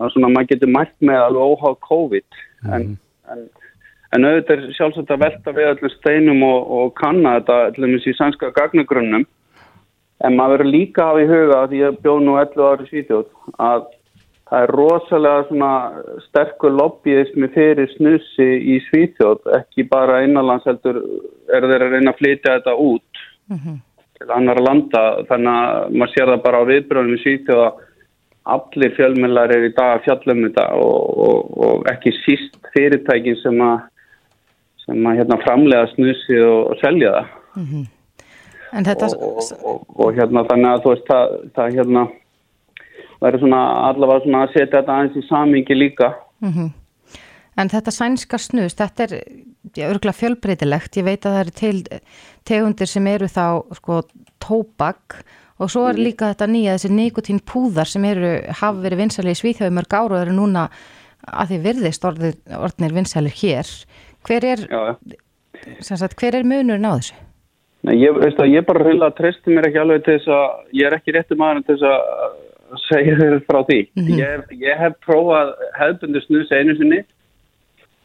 [0.00, 2.98] að svona maður getur mætt með alveg óháð COVID en, mm.
[3.32, 3.46] en
[4.14, 8.14] En auðvitað er sjálfsagt að velta við allir steinum og, og kanna þetta allir í
[8.16, 9.26] sænska gagnagrunnum.
[10.24, 13.26] En maður verður líka að hafa í huga að ég bjóð nú 11 ári svítjóð
[13.60, 13.88] að
[14.46, 15.72] það er rosalega
[16.28, 19.48] sterkur lobbyismi fyrir snussi í svítjóð.
[19.58, 21.00] Ekki bara innanlandsheldur
[21.50, 23.80] er þeir að reyna að flytja þetta út mm -hmm.
[24.18, 25.04] til annar landa.
[25.28, 27.82] Þannig að maður sér það bara á viðbröðum í svítjóð að
[28.46, 33.60] allir fjölmjölar er í dag að fjallum þetta og, og, og ekki síst fyrirtækin sem
[33.60, 33.80] að
[34.86, 38.84] sem að hérna, framlega snusi og, og selja það mm -hmm.
[38.88, 39.08] þetta...
[39.72, 42.06] og, og hérna þannig að þú veist það, það hérna
[43.22, 46.74] verður svona allavega svona að setja þetta aðeins í samingi líka mm -hmm.
[47.56, 49.12] En þetta sænska snus, þetta er
[49.88, 52.00] örgulega fjölbreytilegt, ég veit að það eru til
[52.44, 54.02] tegundir sem eru þá sko
[54.44, 55.24] tóbak
[55.58, 56.02] og svo er mhm.
[56.02, 60.18] líka þetta nýja þessi nikotín púðar sem eru, hafa verið vinsæli í Svíþjóði mörg ára
[60.18, 60.68] og eru núna
[61.26, 63.70] að því virðist orðir, orðnir vinsælir hér
[64.26, 64.64] Hver er,
[65.80, 67.14] sagt, hver er munurinn á þessu?
[67.86, 70.88] Nei, ég, veist að ég bara að treysti mér ekki alveg til þess að ég
[70.88, 72.35] er ekki réttu maður til þess að
[72.86, 73.80] segja þér frá því.
[73.94, 74.18] Mm -hmm.
[74.22, 77.04] ég, ég hef prófað hefðbundu snus einu sinni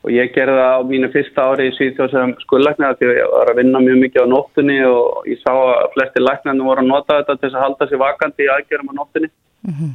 [0.02, 3.34] og ég gerði það á mínu fyrsta ári í Svíþjóð sem skullæknaði því að ég
[3.34, 6.92] var að vinna mjög mikið á nóttunni og ég sá að flesti læknarnir voru að
[6.94, 9.30] nota þetta til þess að halda sér vakandi í aðgerðum á nóttunni.
[9.62, 9.92] Mm -hmm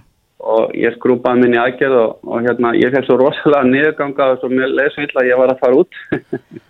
[0.47, 4.51] og ég skrúpaði minni aðgerð og, og hérna ég fekk svo rosalega niðurganga og svo
[4.53, 6.01] mér leðsvill að ég var að fara út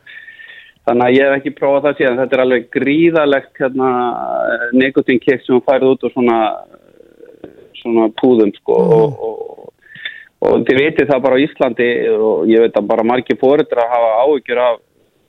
[0.86, 3.90] þannig að ég hef ekki prófað það síðan þetta er alveg gríðalegt hérna,
[4.76, 6.38] nikotínkekk sem færið út og svona,
[7.86, 8.94] svona púðum sko mm.
[8.98, 9.72] og, og,
[10.46, 13.92] og þið veitir það bara á Íslandi og ég veit að bara margir fóriður að
[13.94, 14.80] hafa áhyggjur af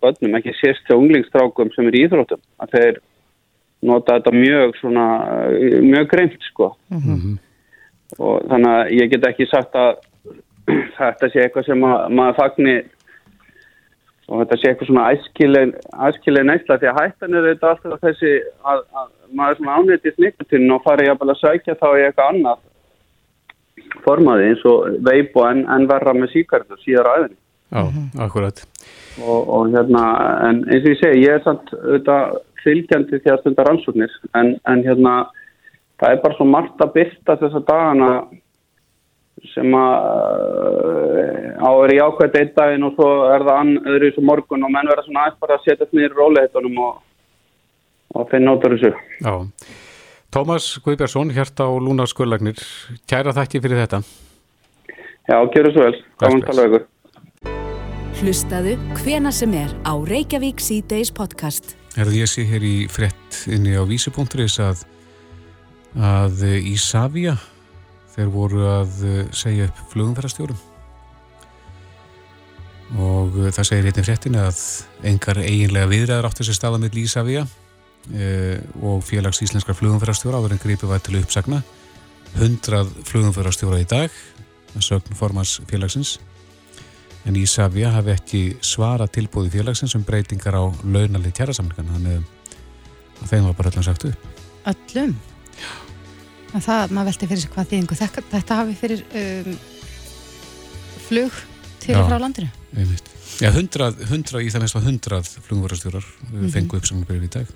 [0.04, 3.02] börnum, ekki sérst til unglingstrákum sem er í Íþróttum að þeir
[3.88, 5.06] nota þetta mjög svona
[5.86, 6.74] mjög greimt sko.
[6.94, 7.36] Mm -hmm
[8.16, 9.98] og þannig að ég get ekki sagt að
[10.98, 12.86] þetta sé eitthvað sem að, maður fagnir
[14.28, 15.10] og þetta sé eitthvað svona
[16.08, 20.74] æskileg neysla því að hættan er þetta alltaf þessi að, að maður svona ánættist nýttinn
[20.76, 22.64] og fari að sækja þá í eitthvað annað
[24.06, 27.40] formaði eins og veip og en, en verra með síkartu síðar aðeins.
[27.68, 27.84] Já,
[28.24, 28.62] akkurat.
[29.20, 30.04] Og, og hérna,
[30.48, 34.54] en eins og ég segi, ég er samt auðvitað fylgjandi því að stunda rannsóknir en,
[34.68, 35.14] en hérna
[36.02, 38.12] það er bara svo margt að byrta þessa dagana
[39.54, 40.06] sem að
[40.58, 44.74] uh, áður í ákveðt einn daginn og svo er það öðru í svo morgun og
[44.74, 46.96] menn verða svona aðeins bara að setja þetta nýra róliheitunum og,
[48.18, 48.92] og finna út af þessu.
[49.22, 49.34] Já.
[50.34, 52.60] Tómas Guðbjörnsson, hérta og Lúna Skurlagnir,
[53.08, 54.02] kæra þakki fyrir þetta.
[55.28, 55.98] Já, kæra svo vel.
[56.20, 56.86] Gáðan tala ykkur.
[58.18, 61.76] Hlustaðu hvena sem er á Reykjavík C-Days podcast.
[61.98, 64.86] Er því að sé hér í frett inni á vísupunkturis að
[65.98, 67.38] að Ísafja
[68.14, 68.98] þeir voru að
[69.36, 70.60] segja upp flugumferðarstjórum
[72.98, 74.60] og það segir hérna fréttin að
[75.10, 77.67] engar eiginlega viðræðar átti þessi staða með Ísafja e,
[78.82, 81.62] og félags íslenskar flugumferðarstjóra áður en greipi var til uppsagna
[82.38, 84.12] 100 flugumförastjóra í dag
[84.80, 86.20] sögn formans félagsins
[87.28, 92.24] en Ísafja hafi ekki svara tilbúði félagsins um breytingar á launalið kjærasamlingan þannig
[93.22, 94.34] að þeim var bara öllum sagt upp
[94.68, 95.16] Öllum?
[95.58, 95.72] Já
[96.56, 99.58] en Það, maður velti fyrir sig hvað þýðingu þetta, þetta hafi fyrir um,
[101.08, 101.32] flug
[101.84, 102.50] til og frá landinu.
[103.38, 106.46] Já, 100, 100 í það mest var 100 flugumförastjórar mm Mhm.
[106.46, 106.52] -hmm.
[106.52, 107.48] fengu uppsagnarbrif í dag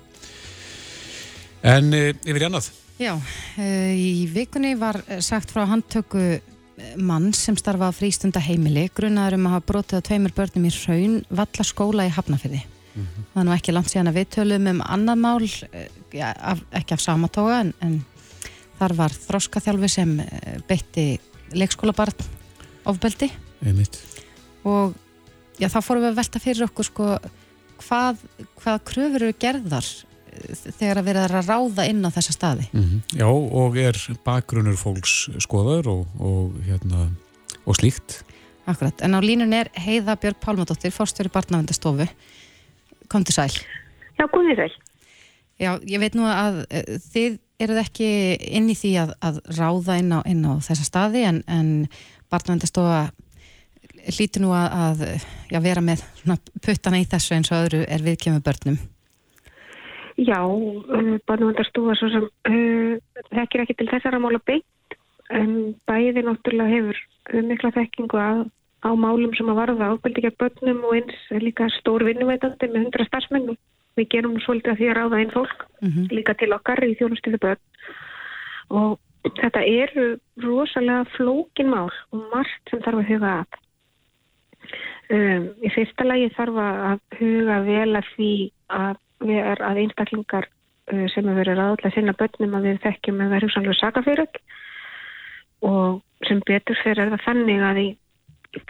[1.62, 2.70] En e, yfir í annað?
[3.02, 6.42] Já, uh, í vikunni var eh, sagt frá handtöku eh,
[6.96, 10.74] mann sem starfa á frístunda heimili grunaður um að hafa brotið á tveimur börnum í
[10.84, 14.80] raun valla skóla í Hafnafyrði það er nú ekki langt síðan að við tölum um
[14.84, 17.98] annað mál, eh, ja, af, ekki af samatóga en, en
[18.80, 21.06] þar var þroskaþjálfi sem eh, beitti
[21.56, 22.28] leikskólabarn
[22.88, 23.30] ofbeldi.
[23.62, 24.00] Einmitt.
[24.66, 24.96] og
[25.60, 27.10] já, þá fórum við að velta fyrir okkur sko,
[27.82, 28.24] hvað,
[28.60, 30.11] hvað kröfur eru gerðar eh,
[30.78, 32.68] þegar að vera að ráða inn á þessa staði.
[32.72, 37.08] Mm Já, og er bakgrunnur fólks skoðar og, og, hérna,
[37.64, 38.22] og slíkt.
[38.66, 42.06] Akkurat, en á línun er Heiða Björg Pálmadóttir, fórstjóri barnavendastofu
[43.10, 43.52] kom til sæl.
[44.18, 44.76] Já, komið sæl.
[45.60, 48.08] Já, ég veit nú að uh, þið eruð ekki
[48.58, 51.68] inn í því að, að ráða inn á, inn á þessa staði en, en
[52.32, 53.10] barnavendastofa
[54.16, 55.04] hlýtur nú að, að
[55.52, 56.02] já, vera með
[56.64, 58.80] puttana í þessu eins og öðru er viðkjöfum börnum
[60.20, 64.96] Já, uh, barnavendarstofa svo sem uh, þekkir ekki til þessara mála beint
[65.32, 66.98] en bæði náttúrulega hefur
[67.32, 68.42] uh, mikla þekkingu að,
[68.84, 73.06] á málum sem að varða ábeldi gegn börnum og eins líka stór vinnuveitandi með hundra
[73.08, 73.60] starfsmenn og
[73.96, 76.04] við gerum svolítið að því að ráða einn fólk Mhm.
[76.10, 77.62] líka til okkar í þjónustu við börn
[78.70, 78.98] og
[79.40, 80.06] þetta eru
[80.42, 83.58] rosalega flókin mál og margt sem þarf að huga að.
[85.12, 88.32] Um, í fyrsta lagi þarf að huga vel að því
[88.70, 88.96] að
[89.30, 93.48] er að einstaklingar uh, sem hefur verið ráðlega sinna börnum að við þekkjum að vera
[93.48, 94.40] hugsanlega sakafyrögg
[95.62, 97.88] og sem betur fyrir er það þannig að í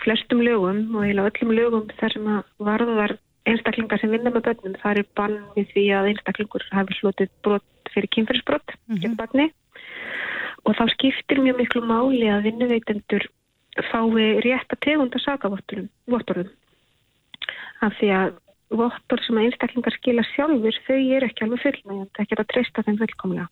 [0.03, 3.17] flestum lögum og eiginlega öllum lögum þar sem að varðar
[3.51, 7.93] einstaklingar sem vinna með börnum það er bann við því að einstaklingur hafi slotið brot
[7.93, 9.49] fyrir kynferðisbrot gegn barni.
[10.63, 13.27] Og þá skiptir mjög miklu máli að vinnuveitendur
[13.91, 16.53] fái rétt að tegunda sakavottorðum
[17.83, 18.35] af því að
[18.79, 23.49] vottor sem einstaklingar skila sjálfur þau eru ekki alveg fullnægjandi, ekki að treysta þeim fullkomlega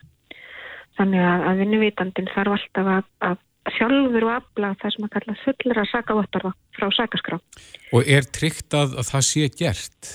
[0.99, 5.37] þannig að, að vinnuveitandin þarf alltaf að, að sjálfur og afla það sem að kalla
[5.45, 7.39] fullera sakavottorða frá sakaskrá
[7.97, 10.15] Og er tryggt að, að það sé gert?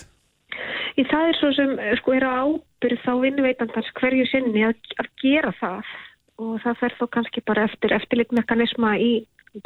[0.96, 5.10] Í það er svo sem sko er á ábyrð þá vinnuveitandans hverju sinni að, að
[5.22, 5.96] gera það
[6.42, 9.12] og það fer þó kannski bara eftir eftirlitmekanisma í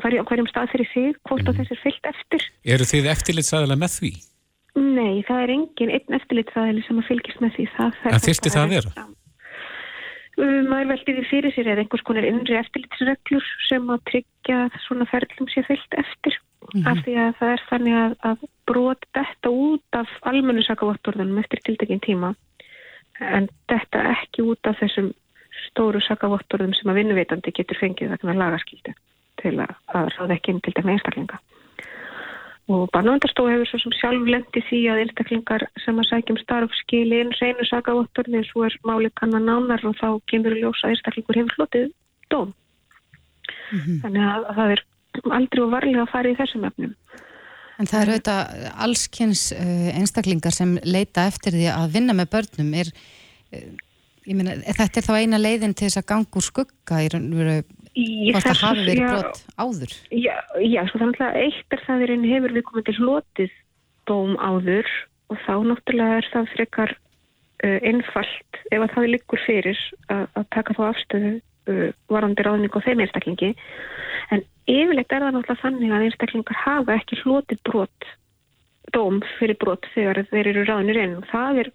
[0.01, 2.45] hverju, hverjum stað fyrir sig, hvort að þessi er fyllt eftir.
[2.75, 4.11] Eru þið eftirlitsæðilega með því?
[4.77, 7.65] Nei, það er engin einn eftirlitsaðili sem að fylgjast með því.
[7.77, 8.19] Það bara
[8.53, 9.07] það að vera?
[10.39, 15.07] Um, maður veldi því fyrir sér eða einhvers konar innri eftirlitsreglur sem að tryggja svona
[15.09, 16.37] ferðlum sé fyllt eftir
[16.87, 21.63] af því að það er þannig að, að brot þetta út af almennu sakavottorðunum eftir
[21.65, 22.33] tildekinn tíma
[23.19, 25.11] en þetta ekki út af þessum
[25.65, 28.95] stóru sakavottorðum sem að vinnuveitandi getur fengið vegna lagaskildu
[29.41, 31.39] til að, að ráða ekki inn til dæmi einstaklinga.
[32.69, 37.23] Og barnavendarstofu hefur svo sem sjálf lendi því að einstaklingar sem að sækjum starf skili
[37.23, 41.39] inn reynu sakavottorni svo er máli kannan nánar og þá kemur í ljós að einstaklingur
[41.39, 41.87] hefur hlotið
[42.29, 42.53] dóm.
[44.03, 44.83] Þannig að, að það er
[45.39, 46.93] aldrei og varlega að fara í þessum efnum.
[47.79, 52.73] En það eru auðvitað allskynns uh, einstaklingar sem leita eftir því að vinna með börnum
[52.83, 52.93] er,
[53.55, 53.67] uh,
[54.29, 57.31] ég meina, þetta er þá eina leiðin til þess að ganga úr skugga í raun
[57.33, 59.93] og veru Í hvort það hafi verið brot áður.
[60.13, 63.55] Já, já sko þannig að eitt er það í rauninni hefur við komið til hlotið
[64.09, 64.91] dóm áður
[65.29, 70.47] og þá náttúrulega er það frekar uh, einfalt ef að það liggur fyrir að, að
[70.55, 73.51] taka þá afstöðu uh, varandi ráðning og þeim einstaklingi.
[74.33, 78.09] En yfirleitt er það náttúrulega þannig að einstaklingar hafa ekki hlotið brot
[78.95, 81.19] dóm fyrir brot þegar þeir eru ráðnir inn.
[81.19, 81.73] Og það er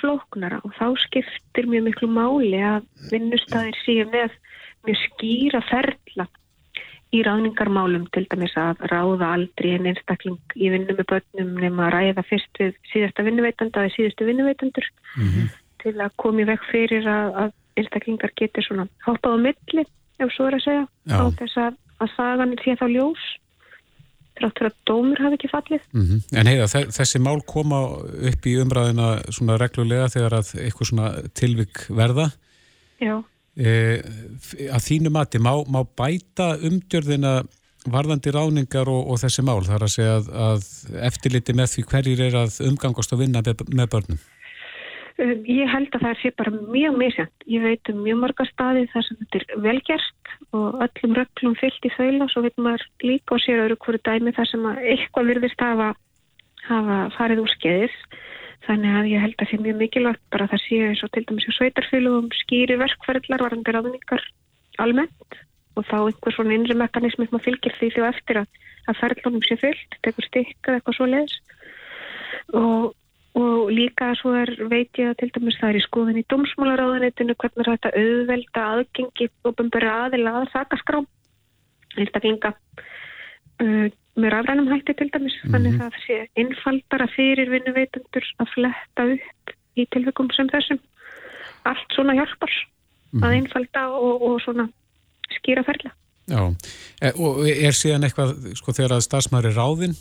[0.00, 4.34] flóknara og þá skiptir mjög miklu máli að vinnustæðir séu með
[4.86, 6.26] mjög skýra ferla
[7.14, 11.92] í ráðningarmálum til dæmis að ráða aldrei en einstakling í vinnu með börnum nema að
[11.94, 14.88] ræða fyrst við síðasta vinnuveitanda eða síðustu vinnuveitandur
[15.84, 19.84] til að komi vekk fyrir að, að einstaklingar getur svona hoppað á milli
[20.18, 21.16] ef svo er að segja Já.
[21.18, 23.24] á þess að, að sagan sé þá ljós
[24.34, 27.78] þráttur að dómur hafi ekki fallið Mm En heiða, þe- þessi mál koma
[28.30, 32.26] upp í umræðina svona reglulega þegar að eitthvað svona tilvik verða.
[32.98, 33.20] Já.
[33.54, 34.02] E,
[34.66, 37.42] að þínu mati, má, má bæta umgjörðina
[37.90, 39.60] varðandi ráningar og, og þessi mál?
[39.62, 43.44] Það er að segja að, að eftirliti með því hverjir er að umgangast og vinna
[43.44, 44.22] með, börnum.
[45.14, 47.46] Um, ég held að það sé bara mjög misjant.
[47.46, 51.86] Ég veit um mjög marga staði þar sem þetta er velgerst og öllum röglum fyllt
[51.86, 54.80] í þaula og svo veit maður líka og sér öru hverju dæmi þar sem að
[54.94, 55.92] eitthvað virðist hafa,
[56.66, 58.00] hafa farið úr skeiðis.
[58.64, 61.10] Þannig að ég held að það sé mjög mikilvægt bara að það sé eins og
[61.12, 64.24] til dæmis í sveitarfylgum skýri verkferðlar varandi ráðningar
[64.80, 65.38] almennt
[65.74, 69.44] og þá einhver svona innri mekanismi sem að fylgir því því eftir að, að ferðlunum
[69.44, 71.36] sé fyllt, tekur stikka eitthvað svo leiðis
[72.54, 72.94] og,
[73.40, 77.36] og líka svo er veit ég að til dæmis það er í skoðin í domsmálaráðanitinu
[77.36, 81.10] hvernig þetta auðvelda aðgengi ofinbæra aðila að þakaskrám
[81.98, 85.52] einstaklinga uh, með rafrænum hætti til dæmis mm -hmm.
[85.52, 90.80] þannig að það sé innfaldara fyrir vinnuveitundur að fletta upp í tilvægum sem þessum
[91.64, 93.24] allt svona hjálpar mm -hmm.
[93.24, 93.38] að mhm.
[93.38, 94.68] innfalda og, og svona
[95.36, 95.90] skýra ferla.
[96.24, 96.54] Já,
[97.02, 99.96] e, og er síðan eitthvað, sko, þegar að starfsmæður er ráðinn,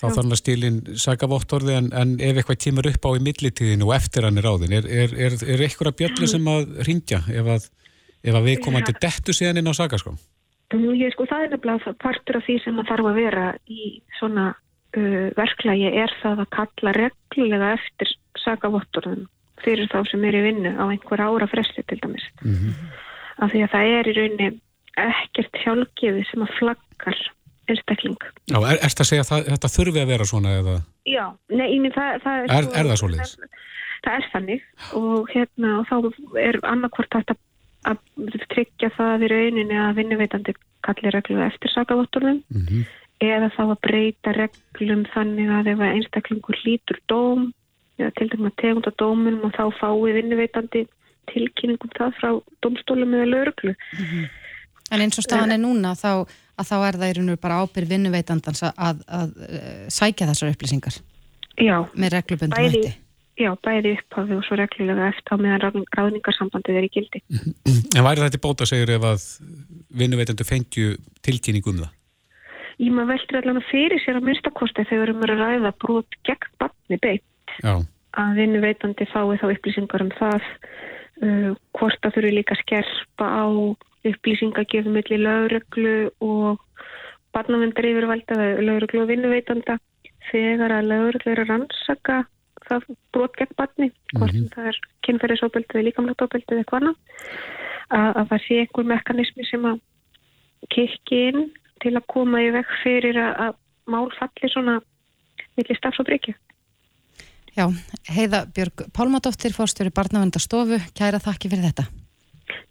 [0.00, 0.14] þá Já.
[0.16, 4.24] þannig að stílinn sagavottorði, en, en ef eitthvað tímur upp á í millitíðinu og eftir
[4.24, 7.68] hann er ráðinn, er, er, er, er eitthvað bjöllu sem að ringja ef að,
[8.24, 9.00] ef að við komandi ja.
[9.04, 9.74] dettu síðan inn á
[10.72, 10.96] sagaskóm?
[10.98, 14.48] Ég sko, það er nefnilega partur af því sem að þarf að vera í svona
[14.56, 19.28] uh, verklægi er það að kalla reglulega eftir sagavottorðum
[19.62, 22.24] fyrir þá sem er í vinnu á einhver ára fresti til dæmis.
[22.42, 23.00] Mm -hmm
[23.42, 24.48] af því að það er í rauninni
[25.02, 27.20] ekkert hjálpgefi sem að flaggar
[27.70, 28.18] einstakling.
[28.50, 30.78] Já, er, er þetta að segja að þetta þurfi að vera svona eða?
[31.08, 33.34] Já, nei, minn, það, það er, er, er það svo leiðis?
[33.38, 33.60] Það,
[34.02, 34.66] það er þannig
[34.98, 35.96] og hérna og þá
[36.42, 37.41] er annarkvort að, að
[38.82, 42.84] tryggja það í rauninni að vinnuveitandi kalli reglu eftir sakavottunum mm -hmm.
[43.20, 47.52] eða þá að breyta reglum þannig að ef einstaklingur lítur dóm
[47.98, 50.86] eða til dæmis að tegunda dómunum og þá fái vinnuveitandi
[51.30, 52.30] tilkynningum það frá
[52.62, 53.74] domstólum eða lauruglu.
[53.98, 54.28] Mm -hmm.
[54.90, 56.26] En eins og staðan er núna þá,
[56.58, 60.50] þá er það í raun og bara ábyrð vinnuveitandans að, að, að eh, sækja þessar
[60.50, 60.94] upplýsingar?
[61.56, 61.86] Já.
[61.94, 63.01] Með reglubundum hætti?
[63.42, 67.22] Já, bæði upphafi og svo reglulega eftir á meðan ráðningarsambandið er í gildi.
[67.32, 67.80] -hmm.
[67.96, 69.24] En væri þetta bóta segur ef að
[69.98, 71.90] vinnuveitandu fengju tilkynningum það?
[72.82, 76.98] Ég maður veldur allavega fyrir sér að minnstakosti þegar erum að ræða brot gegn barni
[77.02, 77.56] beitt.
[77.62, 77.74] Já.
[78.22, 80.42] Að vinnuveitandi fái þá upplýsingar um það
[81.26, 83.44] uh, hvort að þurfi líka skerpa á
[84.10, 86.60] upplýsingagjöfum millir lögreglu og
[87.34, 89.78] barnavendar yfirvalda lögreglu og vinnuveitanda
[90.30, 92.22] þegar að lögreglu er að rannsaka
[92.72, 94.52] það brot gegn barni hvort mm -hmm.
[94.54, 96.94] það er kynferðisóbildið eða líkamlættóbildið eða hvaðna
[97.88, 99.82] að, að það sé einhver mekanismi sem að
[100.70, 101.50] kikki inn
[101.82, 103.54] til að koma í vekk fyrir að, að
[103.86, 104.80] mál falli svona
[105.56, 106.34] millir stafs og breyki
[107.52, 107.66] Já,
[108.08, 111.84] Heiða Björg Pálmadóttir, fórstjóri Barnavendastofu, kæra þakki fyrir þetta.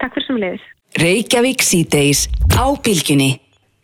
[0.02, 0.64] Takk fyrir sem leiðis.
[0.98, 2.24] Reykjavík síðdeis
[2.58, 3.36] á bylginni.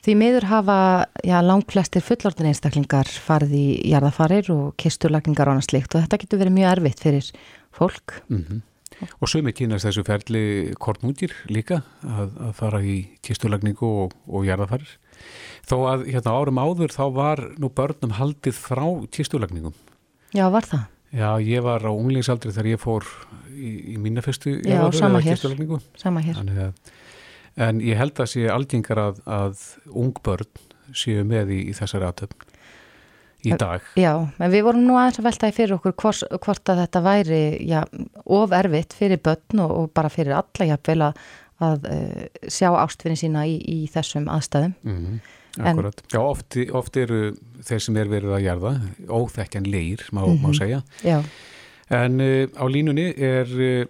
[0.08, 0.76] Því miður hafa
[1.20, 6.20] já, langt flestir fullortin einstaklingar farið í jarðafarir og kisturlagningar og annað slikt og þetta
[6.22, 7.28] getur verið mjög erfitt fyrir
[7.76, 8.13] fólk.
[8.32, 8.62] Mm -hmm.
[9.20, 10.43] Og sögum við kynast þessu ferli
[10.80, 14.96] kornúndir líka að, að fara í kisturlagningu og, og jarðafarir.
[15.67, 19.76] Þó að hérna, árum áður þá var nú börnum haldið frá kisturlagningum.
[20.32, 20.88] Já, var það?
[21.12, 23.04] Já, ég var á unglingsaldri þegar ég fór
[23.52, 25.36] í, í mína fyrstu Já, sama hér,
[26.00, 26.39] sama hér.
[26.39, 26.72] Að,
[27.58, 30.62] En ég held að sé algengar að, að ungbörn
[30.96, 32.46] séu með í, í þessari aðtöfn
[33.48, 33.84] í dag.
[34.00, 37.41] Já, en við vorum nú aðeins að veltaði fyrir okkur hvort, hvort að þetta væri
[37.67, 37.82] já,
[38.38, 41.20] of erfitt fyrir börn og, og bara fyrir alla jafnvel að,
[41.67, 44.78] að uh, sjá ástfinni sína í, í þessum aðstæðum.
[44.86, 45.20] Mm -hmm.
[45.58, 47.22] Akkurat, já oft, oft eru
[47.65, 48.74] þeir sem er verið að gerða
[49.10, 50.41] óþekkjan leir, má, mm -hmm.
[50.43, 50.54] má mhm.
[50.54, 51.24] segja já.
[51.89, 53.86] en uh, á línunni er uh,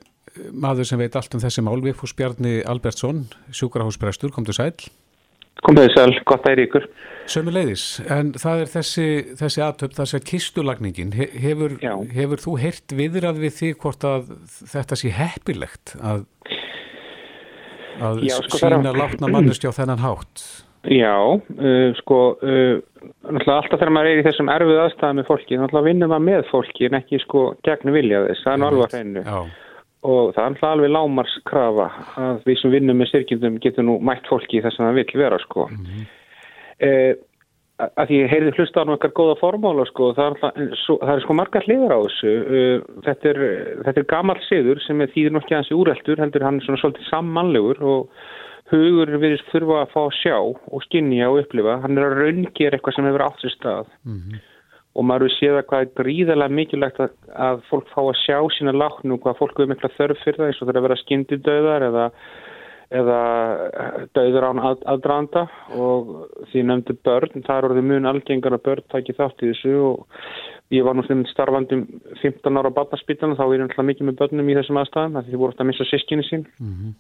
[0.54, 4.72] maður sem veit allt um þessi mál, Vigfús Bjarni Albertsson sjúkrahúsprestur, kom til sæl
[5.66, 6.84] Komið sæl, gott að er ykkur.
[7.28, 9.08] Sömu leiðis, en það er þessi
[9.40, 11.16] þessi aðtöp, þessi kistulagningin.
[11.18, 11.76] Hefur,
[12.14, 14.30] hefur þú heyrt viðrað við því hvort að
[14.70, 16.24] þetta sé heppilegt að
[17.98, 20.46] að já, sko, sína látna mannustjá þennan hátt?
[20.94, 22.78] Já, uh, sko, uh,
[23.34, 26.88] alltaf þegar maður er í þessum erfið aðstæðum með fólki, þá vinnum maður með fólki
[26.88, 29.26] en ekki sko gegn vilja þess, það er nú alveg hreinu.
[30.06, 31.88] Og það er alltaf alveg lámarskrafa
[32.22, 35.40] að við sem vinnum með styrkjum getum nú mætt fólki þess að það vil vera
[35.42, 35.68] sko.
[35.72, 36.06] Mm -hmm.
[36.88, 37.14] uh,
[38.02, 41.22] að ég heyrði hlusta á náttúrulega góða formála sko, það er, alltaf, svo, það er
[41.22, 42.34] sko margar hliðar á þessu.
[43.06, 43.40] Þetta er,
[43.86, 47.10] þetta er gammal siður sem er þýður nokkið hans í úreltur, heldur hann svona svolítið
[47.10, 48.10] sammannlegur og
[48.72, 52.78] hugur við þurfa að fá að sjá og skinja og upplifa, hann er að raungera
[52.78, 54.42] eitthvað sem hefur átt sér stað mm -hmm.
[54.98, 57.16] Og maður séð að hvað er gríðarlega mikilvægt að,
[57.48, 60.50] að fólk fá að sjá sína láknu og hvað fólk hefur mikla þörf fyrir það
[60.50, 62.06] eins og það er að vera skyndidauðar eða,
[63.02, 63.20] eða
[64.18, 65.44] dauður án að, aðdraanda
[65.78, 66.14] og
[66.52, 69.76] því nefndu börn, það er orðið mun algengar að börn taki þátt í þessu.
[69.92, 71.86] Og ég var nú sem starfandum
[72.24, 75.30] 15 ára á batnarspítan þá er ég alltaf mikið með börnum í þessum aðstæðum því
[75.30, 76.48] þið voru alltaf að missa sískinni sín.
[76.58, 76.98] Mm -hmm.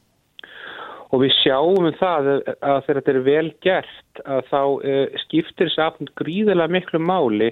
[1.07, 5.19] Og við sjáum um það að, að þegar þetta er vel gert að þá uh,
[5.23, 7.51] skiptir þessi afn gríðilega miklu máli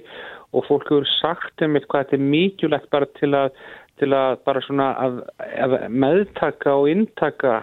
[0.52, 3.62] og fólk hefur sagt um eitthvað þetta er mikilvægt bara til að,
[4.00, 5.22] til að bara svona að,
[5.66, 7.60] að meðtaka og intaka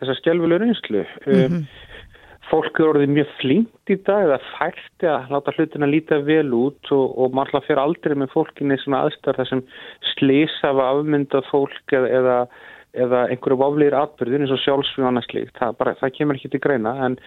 [0.00, 1.60] þessa skjálfilega reynslu mm -hmm.
[1.60, 1.64] um,
[2.50, 6.90] fólk eru orðið mjög flinkt í dag eða fært að láta hlutina líta vel út
[6.90, 9.62] og, og maður alltaf fyrir aldrei með fólkinni svona aðstæðar þar sem
[10.14, 12.36] slísa af afmyndað fólk eða, eða,
[12.94, 15.56] eða einhverju vaflegir atbyrðin eins og sjálfsvíð og annað slíkt.
[15.58, 17.18] Það, bara, það kemur ekki til greina en,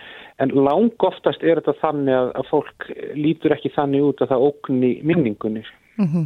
[0.43, 2.87] en lang oftast er þetta þannig að, að fólk
[3.17, 5.65] lítur ekki þannig út að það ókni minningunni.
[5.97, 6.25] Mm -hmm.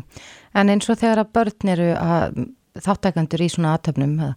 [0.55, 2.39] En eins og þegar að börn eru að
[2.77, 4.33] þáttækandur í svona aðtöfnum að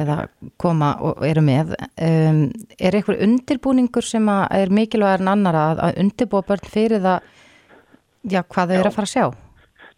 [0.00, 0.16] eða
[0.58, 2.40] koma og eru með um,
[2.78, 7.28] er eitthvað undirbúningur sem er mikilvægur en annar að, að undirbúa börn fyrir það
[8.32, 9.26] já, hvað þau eru að fara að sjá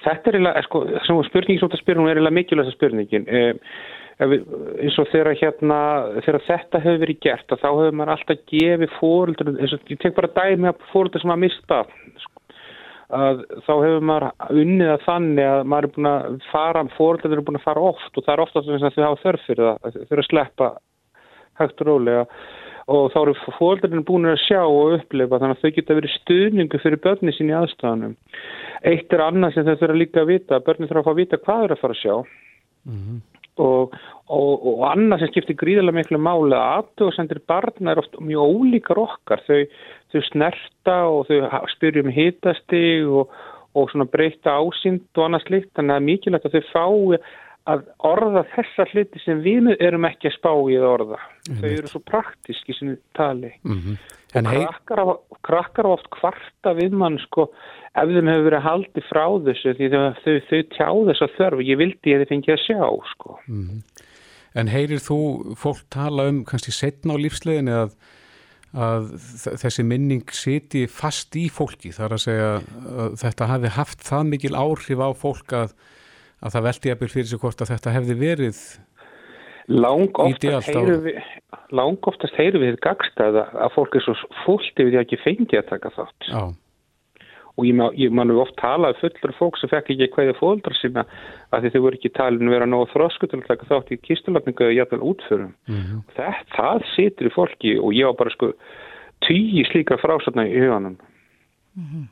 [0.06, 0.82] Þetta er sko,
[1.24, 3.62] spurning sem þetta spyrum er eiginlega mikilvægast spurningin um,
[4.16, 5.78] eins og þegar hérna
[6.24, 10.70] þegar þetta hefur verið gert þá hefur maður alltaf gefið fóröldur ég tek bara dæmi
[10.70, 11.82] að fóröldur sem að mista
[12.22, 12.36] sko
[13.16, 17.44] að þá hefur maður unnið að þannig að maður er búin að fara, fóröldar eru
[17.46, 19.92] búin að fara oft og það er ofta þess að þau hafa þörf fyrir það,
[19.92, 20.70] þau eru að sleppa
[21.60, 22.24] hægt og rólega
[22.86, 26.82] og þá eru fóröldarinn búin að sjá og upplefa þannig að þau geta verið stuðningu
[26.82, 28.12] fyrir börni sín í aðstafanum.
[28.86, 31.40] Eitt er annað sem þau þurfa líka að vita, börni þurfa að fá að vita
[31.40, 33.18] hvað þau eru að fara að sjá mm -hmm.
[33.62, 33.96] Og,
[34.28, 39.02] og, og annað sem skiptir gríðarlega miklu máli að aðtöðsendir barna er oft mjög ólíkar
[39.06, 39.64] okkar, þau
[40.12, 43.32] þau snerta og þau spyrjum hitastig og,
[43.76, 47.20] og svona breyta ásýnd og annað slikt þannig að mikilvægt að þau fái
[47.66, 51.56] að orða þessa hluti sem við erum ekki að spá í að orða mm.
[51.58, 53.96] þau eru svo praktíski sem tali mm -hmm.
[54.36, 55.02] Og krakkar,
[55.46, 57.48] krakkar oft kvarta við mann sko
[57.96, 61.68] ef þeim hefur verið haldið frá þessu því þau, þau, þau tjá þess að þörfu
[61.70, 62.84] ég vildi að þið fengi að sjá
[63.14, 63.38] sko.
[63.46, 64.04] Mm -hmm.
[64.56, 65.18] En heyrir þú
[65.60, 67.96] fólk tala um kannski setna á lífsleginni að
[68.76, 69.12] að
[69.62, 71.92] þessi minning siti fast í fólki?
[71.94, 75.72] Þar að segja að þetta hafi haft það mikil áhrif á fólk að,
[76.42, 78.60] að það veldi byrja fyrir sig hvort að þetta hefði verið
[79.68, 81.18] lang oftast heyru við
[81.74, 84.14] lang oftast heyru við gagstað að fólk er svo
[84.44, 86.44] fullt yfir því að ekki fengi að taka þátt Já
[87.56, 91.06] og ég, ég mann oft talaði fullur fólk sem fekk ekki hverja fóldra sína
[91.54, 94.66] að því þau voru ekki talin vera nógu þrosku til að taka þátt í kisturlapningu
[94.66, 95.54] eða jæfnvel útförum.
[95.68, 96.02] Mm -hmm.
[96.18, 98.52] það, það situr í fólki og ég var bara sko
[99.24, 100.98] tíu slíka frásatna í huganum.
[101.76, 102.04] Mm -hmm.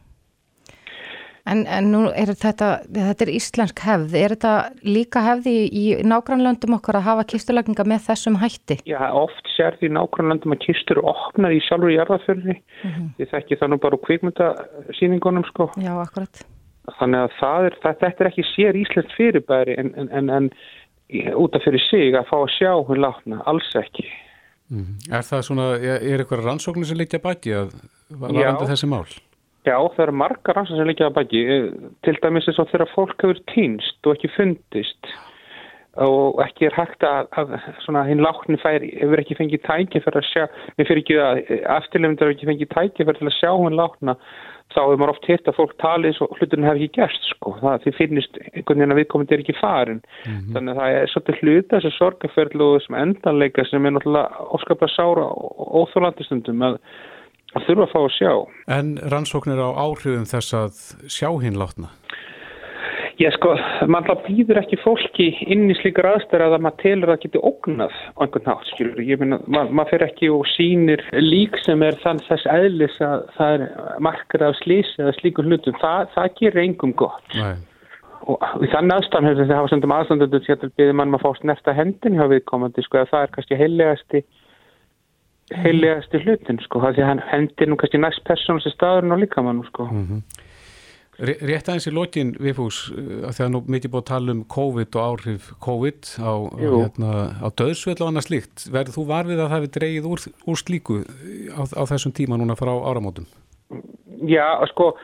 [1.44, 4.52] En, en nú er þetta, þetta er íslensk hefð, er þetta
[4.86, 8.78] líka hefði í, í nágrannlöndum okkar að hafa kisturlagninga með þessum hætti?
[8.88, 13.10] Já, oft sér því nágrannlöndum að kistur opnar í sjálfur í jarðaförni, mm -hmm.
[13.18, 15.68] því það ekki þannig bara kvikmyndasýningunum sko.
[15.84, 16.46] Já, akkurat.
[16.96, 17.36] Þannig að
[17.68, 20.50] er, það, þetta er ekki sér íslensk fyrirbæri en, en, en, en
[21.36, 24.08] út af fyrir sig að fá að sjá hún látna, alls ekki.
[24.72, 24.96] Mm.
[25.12, 27.76] Er það svona, er eitthvað rannsóknir sem leikja baki að
[28.08, 29.04] varandi þessi mál?
[29.04, 29.33] Já,
[29.64, 31.68] það eru margar rannsóknir sem leikja baki, eh,
[32.04, 35.14] til dæmis eins og þegar fólk hefur týnst og ekki fundist
[35.94, 37.52] og ekki er hægt að, að
[37.84, 41.42] svona hinn láknin fær, hefur ekki fengið tæki fyrir að sjá, mér fyrir ekki að
[41.76, 44.16] afturlefndir hefur ekki fengið tæki fyrir að sjá hinn lákna
[44.74, 47.54] þá hefur maður oft hitt að fólk tali eins og hlutunum hefur ekki gerst sko,
[47.60, 50.52] það því finnist einhvern veginn að viðkomandi er ekki farin mm -hmm.
[50.56, 54.94] þannig að það er svolítið hluta þessu sorgaferðlu og þessum endanleika sem er náttúrulega óskaplega
[54.96, 56.78] sára og óþólandistundum að,
[57.54, 58.32] að þurfa að fá að sjá
[58.78, 60.80] En rannsóknir á áhrifum þess að
[61.10, 61.92] sjá hinn látna?
[63.20, 63.52] Já sko,
[63.86, 67.92] mann þá býður ekki fólki inn í slíkar aðstæður að maður telur að geti ógnað
[67.94, 69.02] á einhvern nátt, skilur.
[69.06, 73.22] Ég meina, maður mað fer ekki og sínir lík sem er þann þess eðlis að
[73.36, 73.64] það er
[74.02, 75.78] markar af slísi eða slíkur hlutum.
[75.78, 77.38] Þa, það gerir engum gott.
[77.38, 77.54] Nei.
[78.24, 81.46] Og í þann aðstæðan hefur þetta hafa sendum aðstæðandu til að býða mann maður fást
[81.46, 84.24] nefta hendin hjá viðkomandi, sko, að það er kannski heiligasti
[85.52, 89.62] heiligasti hlutin, sko, er að hendin nú kannski næst persónus í staðurinn og líka mann,
[89.68, 89.88] sko.
[89.90, 90.22] Mm -hmm.
[91.14, 94.96] Rétt aðeins í lokin, Vifús, að það er nú mikið búið að tala um COVID
[94.96, 98.66] og áhrif COVID á, hérna, á döðsvöld og annað slíkt.
[98.74, 100.20] Verður þú varfið að það hefur dreyið úr,
[100.50, 100.94] úr slíku
[101.54, 103.26] á, á þessum tíma núna frá áramótum?
[104.26, 104.96] Já, sko...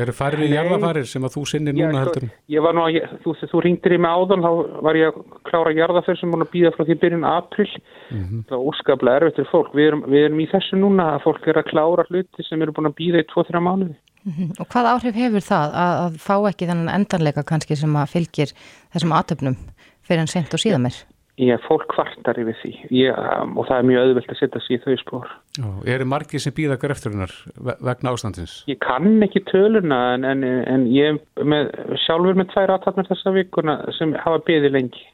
[0.00, 2.28] Eru færri jarðafarir sem að þú sinnir núna já, sko, heldur?
[2.54, 5.18] Ég var nú að, þú, þú ringtir í mig áðan, þá var ég að
[5.50, 7.68] klára jarðafær sem múin að býða frá því byrjun april.
[8.08, 8.44] Mm -hmm.
[8.48, 9.74] Það var óskaplega erfitt fyrir fólk.
[9.76, 12.72] Við erum, við erum í þessu núna að fólk er að klára hluti sem eru
[12.72, 13.96] búin að býða í 2-3 mánuði.
[14.24, 14.50] Mm -hmm.
[14.60, 18.48] Og hvað áhrif hefur það að, að fá ekki þennan endanleika kannski sem að fylgir
[18.94, 19.56] þessum atöfnum
[20.02, 20.96] fyrir en sent og síðan mér?
[21.40, 24.60] Ég er fólk kvartar yfir því ég, um, og það er mjög auðvilt að setja
[24.60, 25.30] sér í þau spór.
[25.56, 28.58] Já, eru margir sem býða grefturinnar vegna ástandins?
[28.68, 31.70] Ég kann ekki töluna en, en, en ég með,
[32.04, 35.06] sjálfur með tvær aðtatnar þessa vikuna sem hafa byðið lengi.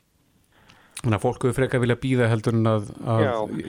[0.98, 3.22] Þannig að fólku frekar vilja býða heldur en að, að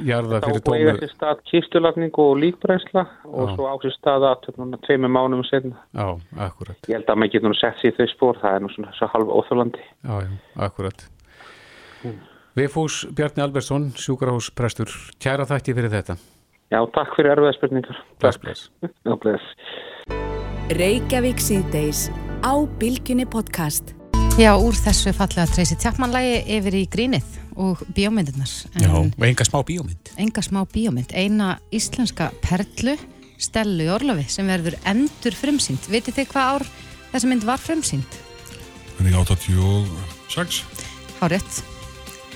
[0.09, 0.79] jarða fyrir tómi.
[0.79, 3.53] Þá búið þessi stað kistulagning og líkbrænsla og Já.
[3.53, 5.77] svo ásist stað aðtöfnuna tveimur mánum setna.
[5.93, 6.07] Já,
[6.47, 6.81] akkurat.
[6.89, 9.11] Ég held að maður getur nú sett sér þau spór, það er nú svona svo
[9.13, 9.85] halv óþálandi.
[12.59, 14.91] Vifús Bjarni Albersson, sjúkrahús prestur,
[15.21, 16.17] kæra þætti fyrir þetta.
[16.73, 17.99] Já, takk fyrir erfiða spurningar.
[18.19, 18.65] Bless, bless.
[18.83, 19.45] Já, bless.
[20.75, 22.09] Reykjavík síðdeis
[22.43, 23.93] á Bilginni podcast.
[24.35, 28.51] Já, úr þessu fallega treysi tjappmannlægi yfir í grínið og bíómyndirnar.
[28.75, 30.13] Já, og enga smá bíómynd.
[30.19, 31.15] Enga smá bíómynd.
[31.15, 32.97] Eina íslenska perlu,
[33.39, 35.87] Stellu í Orlofi, sem verður endur frumsýnd.
[35.87, 36.69] Vitið þið hvað ár
[37.15, 38.21] þessa mynd var frumsýnd?
[38.99, 40.63] Það er 86.
[41.23, 41.68] Hárétt.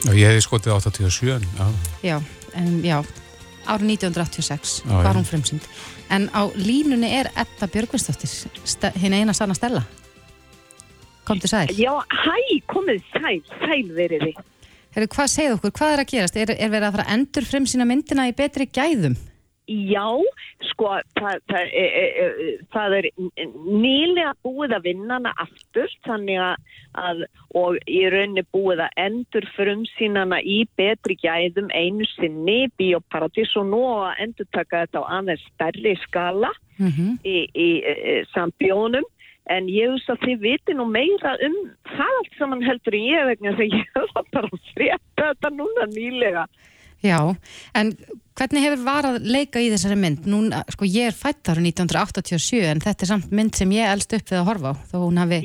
[0.04, 1.46] Já, ég hefði skotið 87.
[1.58, 1.68] Já,
[2.04, 2.16] já,
[2.60, 2.98] en já,
[3.64, 5.68] árið 1986 já, var hún frumsýnd.
[6.12, 8.34] En á línunni er Etta Björgvinsdóttir,
[9.00, 9.86] hinn eina sanna Stella.
[11.24, 11.72] Komdu sæl.
[11.80, 12.36] Já, hæ,
[12.68, 14.34] komið sæl, sæl veriði.
[14.94, 16.36] Herru, hvað segð okkur, hvað er að gerast?
[16.38, 19.16] Er, er verið að fara endur frumsýna myndina í betri gæðum?
[19.72, 20.20] Já,
[20.68, 23.06] sko, það, það, e, e, e, það er
[23.48, 26.42] nýlega búið að vinna hana aftur, þannig
[27.00, 27.22] að,
[27.56, 33.82] og ég raunni búið að endur frumsýnana í betri gæðum einu sinni, bioparadís og nú
[34.02, 37.16] að endur taka þetta á aðeins stærri skala mm -hmm.
[37.24, 39.08] í, í, í sambjónum,
[39.48, 41.56] en ég veist að þið viti nú meira um
[41.96, 45.50] það allt sem hann heldur í ég vegna þegar ég var bara að frétta þetta
[45.56, 46.46] núna nýlega.
[47.04, 47.36] Já,
[47.76, 47.96] en
[48.38, 50.26] hvernig hefur varað leika í þessari mynd?
[50.30, 54.16] Núna, sko ég er fætt ára 1987 en þetta er samt mynd sem ég elst
[54.18, 55.40] upp við að horfa á þó hún hafi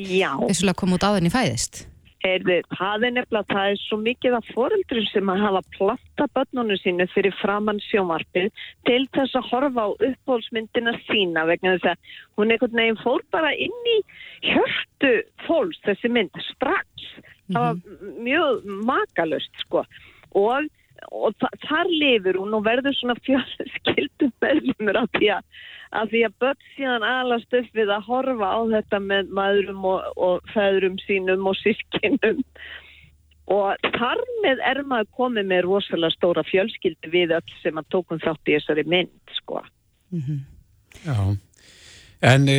[0.47, 1.85] vissulega komið út á þenni fæðist.
[2.27, 2.43] Er,
[2.75, 7.05] það er nefnilega, það er svo mikið af foreldrum sem að hafa platta börnunum sínu
[7.13, 8.49] fyrir framann sjómarpið
[8.89, 13.53] til þess að horfa á upphólsmyndina sína vegna þess að hún einhvern veginn fór bara
[13.55, 13.95] inn í
[14.49, 15.13] hjörtu
[15.45, 16.83] fólks þessi mynd strax.
[16.89, 17.53] Mm -hmm.
[17.53, 18.19] Það var mhm.
[18.27, 19.85] mjög makalust sko
[20.35, 20.67] og
[21.11, 25.63] og þa þar lifir hún og verður svona fjölskyldum meðlumur af því að,
[26.01, 30.13] að því að börn síðan alast upp við að horfa á þetta með maðurum og,
[30.17, 32.43] og feðurum sínum og sískinum
[33.49, 38.21] og þar með er maður komið með rosalega stóra fjölskyldu við öll sem að tókum
[38.21, 39.63] þátt í þessari mynd sko
[40.13, 40.41] mm -hmm.
[41.05, 41.37] Já
[42.21, 42.57] en e,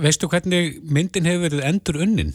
[0.00, 2.32] veistu hvernig myndin hefur verið endur unnin?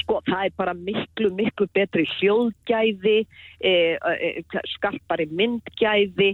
[0.00, 3.18] Sko það er bara miklu, miklu betri hljóðgæði,
[3.60, 4.32] e, e,
[4.76, 6.32] skarpari myndgæði,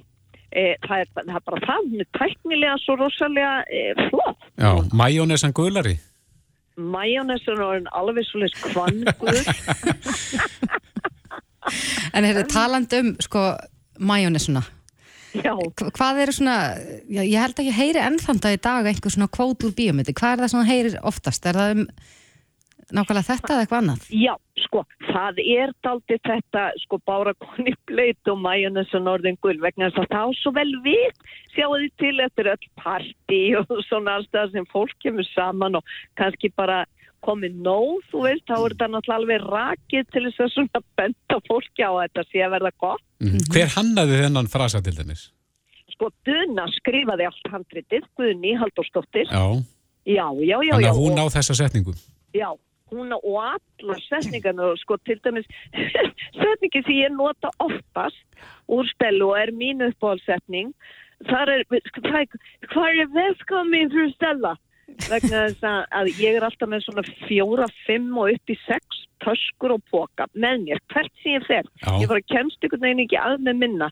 [0.50, 4.48] e, það, er, það er bara það, er tæknilega svo rosalega e, flott.
[4.56, 5.96] Já, majónesan gulari?
[6.76, 9.40] Majónesan er alveg svolítið kvangur.
[12.16, 13.50] en er þetta taland um sko
[14.02, 14.62] majónesuna?
[15.32, 15.54] Já.
[15.96, 16.56] Hvað eru svona,
[17.08, 20.34] já, ég held að ég heyri ennþanda í dag einhver svona kvót úr bíomiti, hvað
[20.34, 21.46] er það sem heyrir oftast?
[21.48, 21.86] Er það um
[22.92, 24.06] nákvæmlega þetta eða eitthvað annað?
[24.14, 24.32] Já,
[24.64, 29.90] sko, það er daldi þetta, sko, bára koni blöyt og mæjunis og norðin gull vegna
[29.90, 31.22] þess að það á svo vel við
[31.54, 36.52] sjáu því til eftir öll parti og svona allstað sem fólk kemur saman og kannski
[36.56, 36.84] bara
[37.22, 41.38] komið nóð, þú veist, þá er þetta náttúrulega alveg rakið til þess að svona benda
[41.46, 43.04] fólki á þetta sé að verða gott.
[43.22, 43.44] Mm -hmm.
[43.54, 45.22] Hver hannaði þennan frasa til dæmis?
[45.94, 49.30] Sko, Duna skrifaði allt handritið, Guðni Halldórsdóttir.
[49.30, 49.62] Já.
[50.02, 50.74] Já, já, já.
[50.74, 51.94] Þannig að hún á þessa setningu.
[52.34, 52.50] Já,
[52.92, 55.48] hún og allar setningarna sko til dæmis
[56.40, 60.74] setningi sem ég nota oftast úr stelu og er mín uppáhaldsetning
[61.28, 62.04] þar er, sko,
[62.72, 64.56] hvað er velkomin fyrir stella?
[65.08, 65.62] Vegna þess
[65.94, 70.26] að ég er alltaf með svona fjóra, fimm og upp í sex töskur og póka
[70.34, 71.92] með mér hvert sem ég fer, Já.
[72.02, 73.88] ég var að kemst ykkur neginn ekki að með minna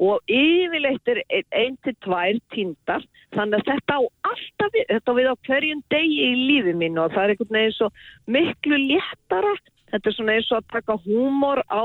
[0.00, 3.04] og yfirleitt er einn til tvær tíndar
[3.36, 7.24] þannig að þetta á alltaf þetta við á hverjum degi í lífi mín og það
[7.24, 7.90] er einhvern veginn svo
[8.26, 9.54] miklu léttara.
[9.92, 11.84] Þetta er svona eins og að taka húmor á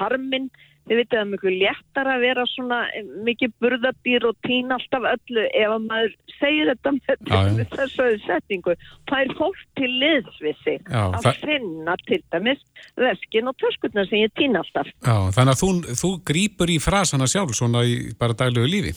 [0.00, 0.50] harminn
[0.86, 2.78] þið vitið að miklu léttara að vera svona
[3.26, 8.76] mikið burðabýr og týna alltaf öllu ef að maður segir þetta með þessu setningu.
[9.10, 11.42] Það er fólk til liðsvissi að það...
[11.42, 12.64] finna til dæmis
[13.02, 14.90] veskin og törskurnar sem ég týna alltaf.
[15.02, 15.70] Já, þannig að þú,
[16.02, 18.94] þú grýpur í frasana sjálf svona í bara daglegu lífi?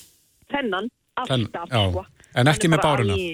[0.50, 2.06] Þennan, alltaf Þenn, sko.
[2.38, 3.18] En ekki með báruna?
[3.18, 3.32] í,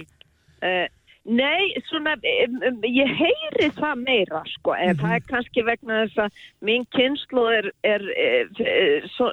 [0.63, 0.85] uh,
[1.25, 5.01] Nei, svona, ég heyri það meira, sko, en mm -hmm.
[5.01, 9.31] það er kannski vegna þess að mín kynslu er, er, er, er so,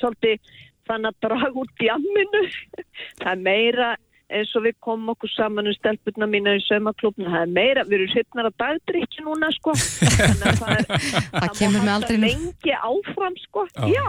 [0.00, 0.40] svolítið
[0.90, 2.42] þannig að draga út jamminu.
[3.22, 3.90] það er meira
[4.30, 7.96] eins og við komum okkur saman um stelpuna mína í sömaklubna, það er meira, við
[7.98, 9.74] erum hittnar að dagdrykja núna, sko.
[10.62, 10.84] það,
[11.34, 13.88] það kemur með aldrei lengi áfram, sko, já.
[13.94, 14.06] já.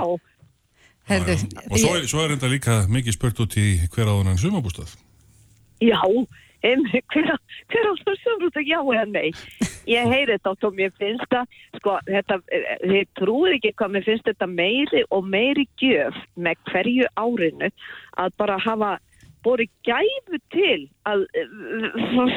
[1.09, 1.37] Herðu,
[1.69, 4.93] Og svo er, svo er enda líka mikið spurt út í hver áðunan sumabústað.
[5.81, 5.97] Já,
[6.67, 7.31] em, hver,
[7.71, 9.31] hver á það sömrúta já eða nei?
[9.89, 14.07] Ég heyri þetta og mér finnst það, sko, þetta, eh, þið trúið ekki hvað mér
[14.09, 17.71] finnst þetta meiri og meiri gjöf með hverju árinu
[18.21, 18.91] að bara hafa
[19.45, 21.51] bori gæfu til að eh,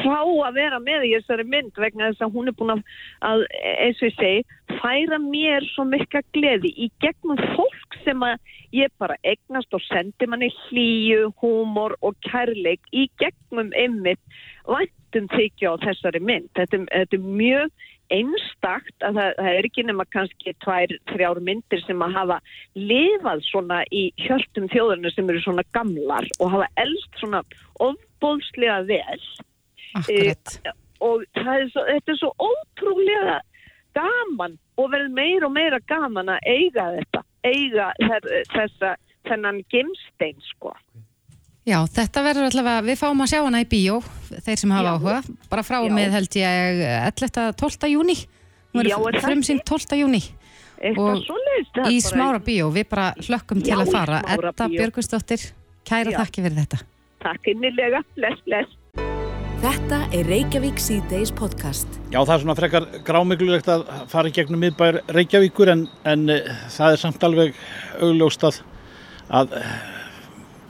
[0.03, 2.83] fá að vera með í þessari mynd vegna þess að hún er búin að,
[3.29, 4.45] að eins og ég segi,
[4.81, 8.39] færa mér svo mikla gleði í gegnum fólk sem að
[8.75, 14.23] ég bara egnast og sendi manni hlýju, húmor og kærleik í gegnum einmitt
[14.69, 16.51] væntum þykja á þessari mynd.
[16.57, 21.83] Þetta, þetta er mjög einstakt að það, það er ekki nema kannski tvær, þrjár myndir
[21.85, 22.39] sem að hafa
[22.77, 27.43] lifað svona í hjörtum þjóðurinn sem eru svona gamlar og hafa elst svona
[27.85, 29.25] ofbóðslega vel.
[30.11, 30.35] Eh,
[31.05, 33.41] og það er svo, þetta er svo ótrúlega
[33.95, 38.95] gaman og verður meira og meira gaman að eiga þetta, eiga þess, þessa,
[39.29, 40.75] þennan gemstein sko.
[41.65, 44.01] Já, þetta verður allavega, við fáum að sjá hana í bíó,
[44.45, 44.95] þeir sem hafa Já.
[44.99, 45.93] áhuga, bara frá Já.
[45.97, 47.45] með held ég 11.
[47.57, 47.89] 12.
[47.95, 48.17] júni,
[48.75, 50.01] hún er verður það frumsýnd 12.
[50.03, 50.21] júni
[50.85, 54.21] Eitthvað og er í smára bíó, við bara hlökkum til að fara.
[54.35, 54.69] Edda.
[54.69, 55.47] Björgustóttir,
[55.89, 56.19] kæra Já.
[56.21, 56.81] þakki fyrir þetta.
[57.25, 58.81] Takk innilega, bless, bless.
[59.65, 61.89] Þetta er Reykjavík síðdeis podcast.
[62.13, 66.51] Já, það er svona frekar grámiglulegt að fara í gegnum miðbær Reykjavíkur en, en uh,
[66.75, 67.57] það er samt alveg
[68.05, 68.59] augljóst að,
[69.57, 69.94] eh,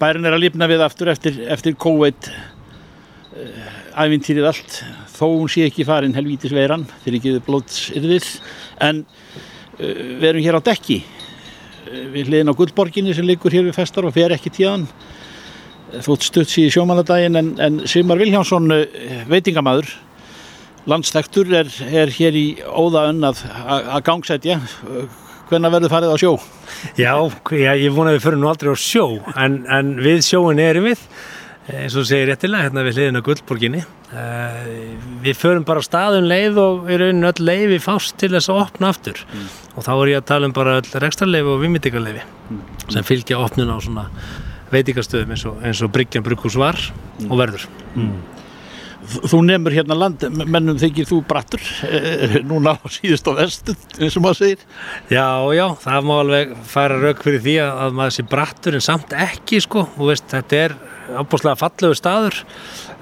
[0.05, 3.73] bærin er að lífna við aftur eftir, eftir COVID uh,
[4.05, 4.79] æfintýrið allt.
[5.15, 8.29] Þó hún sé ekki farin helvítis veiran fyrir ekki blótsyrðið
[8.85, 11.01] en uh, við erum hér á dekki.
[11.87, 14.89] Uh, við hliðin á Guldborginni sem liggur hér við festar og fer ekki tíðan.
[16.05, 18.85] Þótt stutt síði sjómanadaginn en, en Sigmar Vilhjánsson uh,
[19.31, 19.89] veitingamaður
[20.91, 26.35] landstektur er, er hér í óða önn að, að að hvenna verður farið á sjó?
[26.99, 27.15] Já,
[27.55, 31.03] ég vona að við förum nú aldrei á sjó en, en við sjóin erum við
[31.73, 34.57] eins og segir réttilega hérna við hliðin á Guldborginni uh,
[35.25, 38.61] við förum bara á staðum leið og í rauninu öll leiði fást til þess að
[38.67, 39.23] opna aftur.
[39.75, 42.27] Og þá er ég að tala um bara öll rekstrarleifi og vimmyndingarleifi
[42.93, 44.07] sem fylgja opnun á svona
[44.75, 46.81] veitingastöðum eins og, eins og Bryggjan Brugghús var
[47.31, 47.69] og verður
[49.05, 54.17] Þú nefnur hérna land, mennum þykir þú brattur eh, núna á síðust og vestu eins
[54.17, 54.65] og maður segir.
[55.13, 58.85] Já, já, það má alveg færa rauk fyrir því að, að maður sé brattur en
[58.85, 60.77] samt ekki sko, og veist, þetta er
[61.19, 62.41] ábúrslega fallegu staður.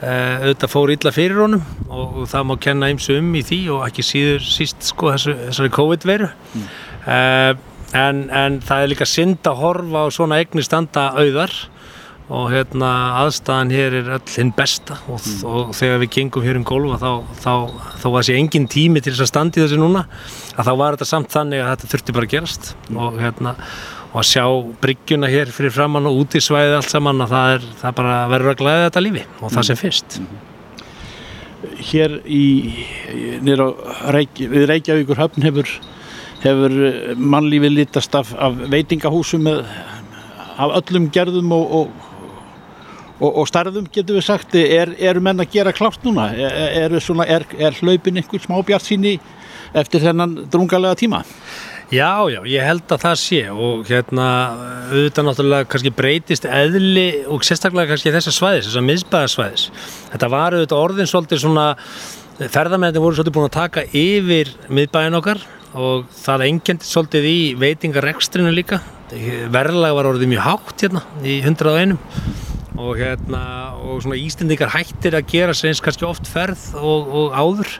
[0.02, 3.60] Uh, auðvitað fór illa fyrir honum og, og það má kenna ymsu um í því
[3.76, 6.32] og ekki síður síst sko þessu, þessari COVID-veru.
[7.06, 7.52] Uh,
[7.94, 11.54] en, en það er líka synd að horfa á svona eigni standa auðar
[12.32, 14.96] og hérna aðstæðan hér er öll hinn besta.
[15.12, 17.10] Og, og þegar við gengum hér um gólfa þá,
[17.42, 17.54] þá,
[18.00, 20.06] þá var þessi engin tími til þess að standa í þessu núna
[20.56, 22.70] að þá var þetta samt þannig að þetta þurfti bara að gerast.
[22.94, 23.56] Og hérna
[24.12, 24.44] og að sjá
[24.82, 28.16] bryggjuna hér fyrir framann og út í svæðið allt saman að það er það bara
[28.32, 29.24] verður að glæða þetta lífi.
[29.40, 30.18] Og það sem fyrst.
[31.92, 32.44] Hér í,
[33.44, 33.68] nýra
[34.12, 35.74] Reykj, við Reykjavíkur höfn hefur,
[36.44, 36.78] hefur
[37.16, 39.62] mannlífið litast af, af veitingahúsum með,
[40.60, 42.08] af öllum gerðum og, og,
[43.22, 46.30] og, og starðum getur við sagt, er, eru menn að gera klárt núna?
[46.34, 49.18] Er, er, svona, er, er hlaupin einhver smá bjart síni
[49.78, 51.22] eftir þennan drungalega tíma?
[51.92, 54.26] Já, já, ég held að það sé og hérna
[54.88, 59.64] auðvitað náttúrulega kannski breytist eðli og sérstaklega kannski þessar svæðis, þessar miðsbæðarsvæðis.
[60.14, 61.66] Þetta var auðvitað orðin svolítið svona,
[62.40, 65.44] ferðarmennir voru svolítið búin að taka yfir miðbæðin okkar
[65.76, 68.80] og það engjandi svolítið í veitingarekstrinu líka.
[69.52, 71.98] Verðlag var orðið mjög hátt hérna í 101
[72.80, 73.42] og hérna
[73.82, 77.72] og svona Íslendingar hættir að gera sér eins kannski oft ferð og, og áður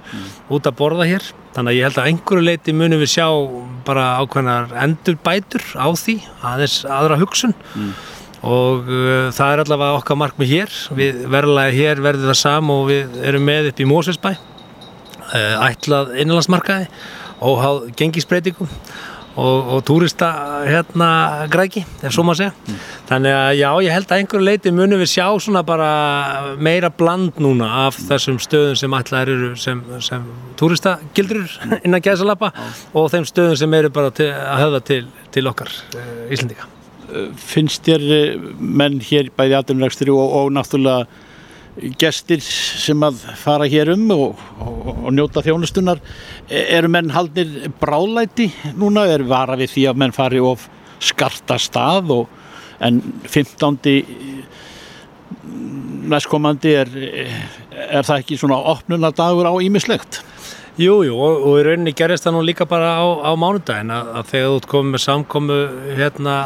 [0.52, 1.28] út að borða hér.
[1.56, 3.26] Þannig að ég held að einhverju leiti munum við sjá
[3.86, 6.18] bara ákveðnar endurbætur á því
[6.52, 7.56] aðeins aðra hugsun.
[8.42, 10.78] Og uh, það er allavega okkar markmið hér.
[10.98, 16.16] Við verðlega hér verður það sam og við erum með upp í Mósveitsbæ uh, ætlað
[16.18, 16.88] innanlandsmarkaði
[17.42, 18.70] óháð gengisbreytingum
[19.36, 20.28] og, og túrista
[20.66, 22.78] hérna græki, ef svo maður segja.
[23.08, 25.88] Þannig að já, ég held að einhverju leiti munum við sjá svona bara
[26.60, 30.28] meira bland núna af þessum stöðum sem ætlaðir eru sem, sem
[30.60, 31.56] túristagildrur
[31.86, 32.52] innan gæðsalappa
[32.92, 35.02] og þeim stöðum sem eru bara til, að höfða til,
[35.34, 36.68] til okkar uh, Íslendinga.
[37.36, 41.04] Finnst þér eh, menn hér bæði aðdunrækstri og, og náttúrulega
[41.98, 46.02] gestir sem að fara hér um og, og, og njóta þjónustunar
[46.50, 50.68] eru menn haldnir bráðlæti núna, er vara við því að menn fari of
[51.02, 52.38] skarta stað og
[52.82, 53.78] en 15.
[56.12, 60.20] næstkomandi er, er það ekki svona opnunardagur á ímislegt?
[60.80, 64.06] Jú, jú, og, og í rauninni gerist það nú líka bara á, á mánudagin að,
[64.16, 65.56] að þegar þú ert komið með samkomu
[65.98, 66.36] hérna,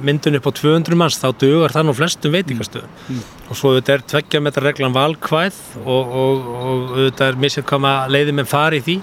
[0.00, 2.94] myndun upp á 200 manns þá dugar það nú flestum veitingastöðum.
[3.10, 3.18] Mm.
[3.50, 7.90] og svo þetta er tveggja metra reglan valkvæð og, og, og þetta er missið koma
[8.08, 8.94] leiði með fari í því.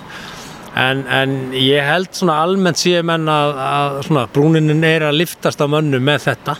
[0.77, 5.61] En, en ég held svona almennt síðan menn að, að svona, brúninin er að liftast
[5.61, 6.55] á mönnu með þetta.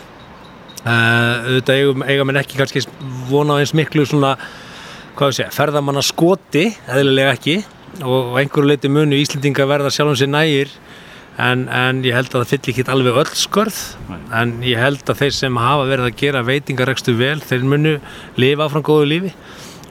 [0.84, 2.84] Uh, þetta eiga, eiga menn ekki kannski
[3.26, 4.36] vona á eins miklu svona
[5.18, 7.56] hvað segja, ferðamanna skoti eðlilega ekki
[8.04, 10.72] og einhverju leiti munu Íslendinga verða sjálfum sér nægir
[11.38, 13.80] en, en ég held að það fyll ekki alveg öll skörð
[14.34, 17.96] en ég held að þeir sem hafa verið að gera veitingarekstu vel þeir munu
[18.40, 19.34] lifa áfram góðu lífi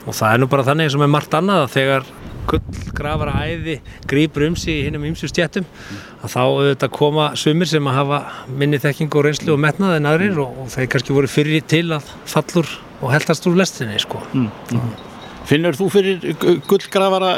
[0.08, 2.10] og það er nú bara þannig sem er margt annað að þegar
[2.48, 3.78] gullgrafara æði
[4.08, 5.68] grýpur um sig í hinnum ymsu stjættum
[6.22, 10.10] að þá auðvitað koma sumir sem að hafa minni þekking og reynslu og metnað en
[10.12, 12.72] aðrir og, og þeir kannski voru fyrir til að fallur
[13.02, 14.24] og heldast úr lestinni sko.
[14.34, 14.50] Mm.
[15.48, 17.30] Finnur þú fyrir gu- gullgrafara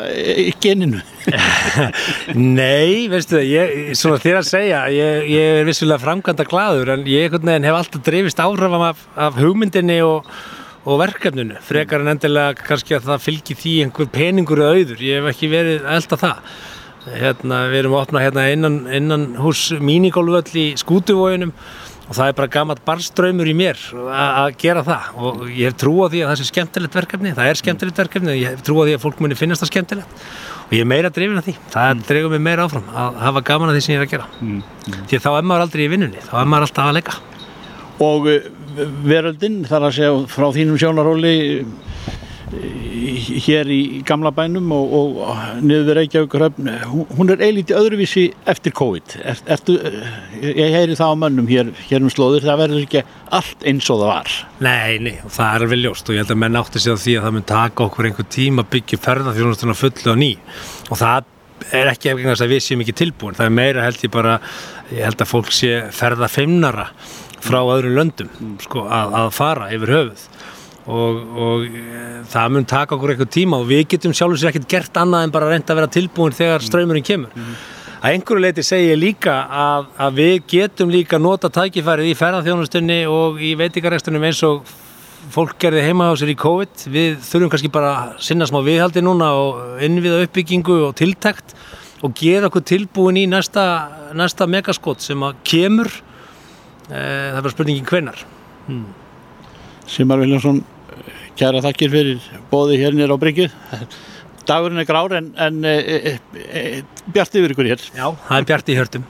[0.42, 1.02] í geninu?
[2.34, 7.06] Nei, veistu það, ég, svona þér að segja, ég, ég er vissulega framkvæmda gladur en
[7.10, 10.26] ég hef alltaf drifist áhrifam af, af hugmyndinni og,
[10.90, 15.30] og verkefninu, frekar en endilega kannski að það fylgi því einhver peningur auður, ég hef
[15.36, 16.52] ekki verið elda það.
[17.10, 21.54] Hérna, við erum að opna hérna innan, innan hús mínigólvöll í skútuvóginum
[22.10, 23.80] og það er bara gammalt barströymur í mér
[24.10, 25.10] að gera það.
[25.22, 28.32] Og ég hef trú á því að það sé skemmtilegt verkefni, það er skemmtilegt verkefni.
[28.34, 30.24] Og ég hef trú á því að fólk muni finnast það skemmtilegt.
[30.66, 33.70] Og ég er meira drifin af því, það dregur mig meira áfram að hafa gaman
[33.70, 34.28] af því sem ég er að gera.
[34.42, 34.60] Mm.
[35.10, 37.16] því að þá er maður aldrei í vinnunni, þá er maður alltaf að leika.
[38.10, 38.50] Og uh,
[39.06, 41.34] veröldin, þar að segja frá þínum sjónaróli
[42.50, 46.36] hér í gamla bænum og, og niður Reykjavík
[46.90, 49.16] hún- er eilítið öðruvísi eftir COVID.
[49.24, 49.76] Er, ertu,
[50.42, 53.04] ég heyri það á mönnum hér, hér um slóður, það verður ekki
[53.38, 54.32] allt eins og það var.
[54.66, 57.18] Nei, nei, það er alveg ljóst og ég held að menn átti sig á því
[57.20, 60.32] að það mun taka okkur einhver tíma að byggja ferðarþjónustuna fullu á ný
[60.90, 61.24] og það
[61.76, 64.40] er ekki þess að við séum ekki tilbúin, það er meira held ég bara,
[64.96, 66.90] ég held að fólk sé ferða feimnara
[67.44, 70.24] frá öðrum löndum sko, að, að fara yfir höfuð
[70.90, 74.70] og, og e, það mun taka okkur einhver tíma og við getum sjálfur sér ekkert
[74.72, 77.36] gert annað en bara reynda að vera tilbúin þegar ströymurinn kemur.
[78.00, 83.02] Að einhverju leiti segi ég líka að, að við getum líka nota tækifærið í ferðarþjónustunni
[83.12, 84.64] og í veitingarekstunum eins og
[85.34, 86.86] fólk gerði heima á sér í COVID.
[86.94, 91.54] Við þurfum kannski bara að sinna smá viðhaldi núna og innviða uppbyggingu og tiltækt
[92.08, 93.66] og gera okkur tilbúin í næsta,
[94.16, 95.92] næsta megaskot sem að kemur.
[96.88, 98.24] E, það er bara spurningin hvenar
[98.66, 98.86] hmm.
[99.90, 100.64] Simar Viljánsson,
[101.40, 103.48] kæra þakkir fyrir bóði hér nýra á Bryggju.
[104.50, 106.14] Dagurinn er grár en, en e, e,
[106.50, 106.64] e,
[107.14, 107.84] bjart yfir ykkur hér.
[107.94, 109.10] Já, það er bjart í hörtum.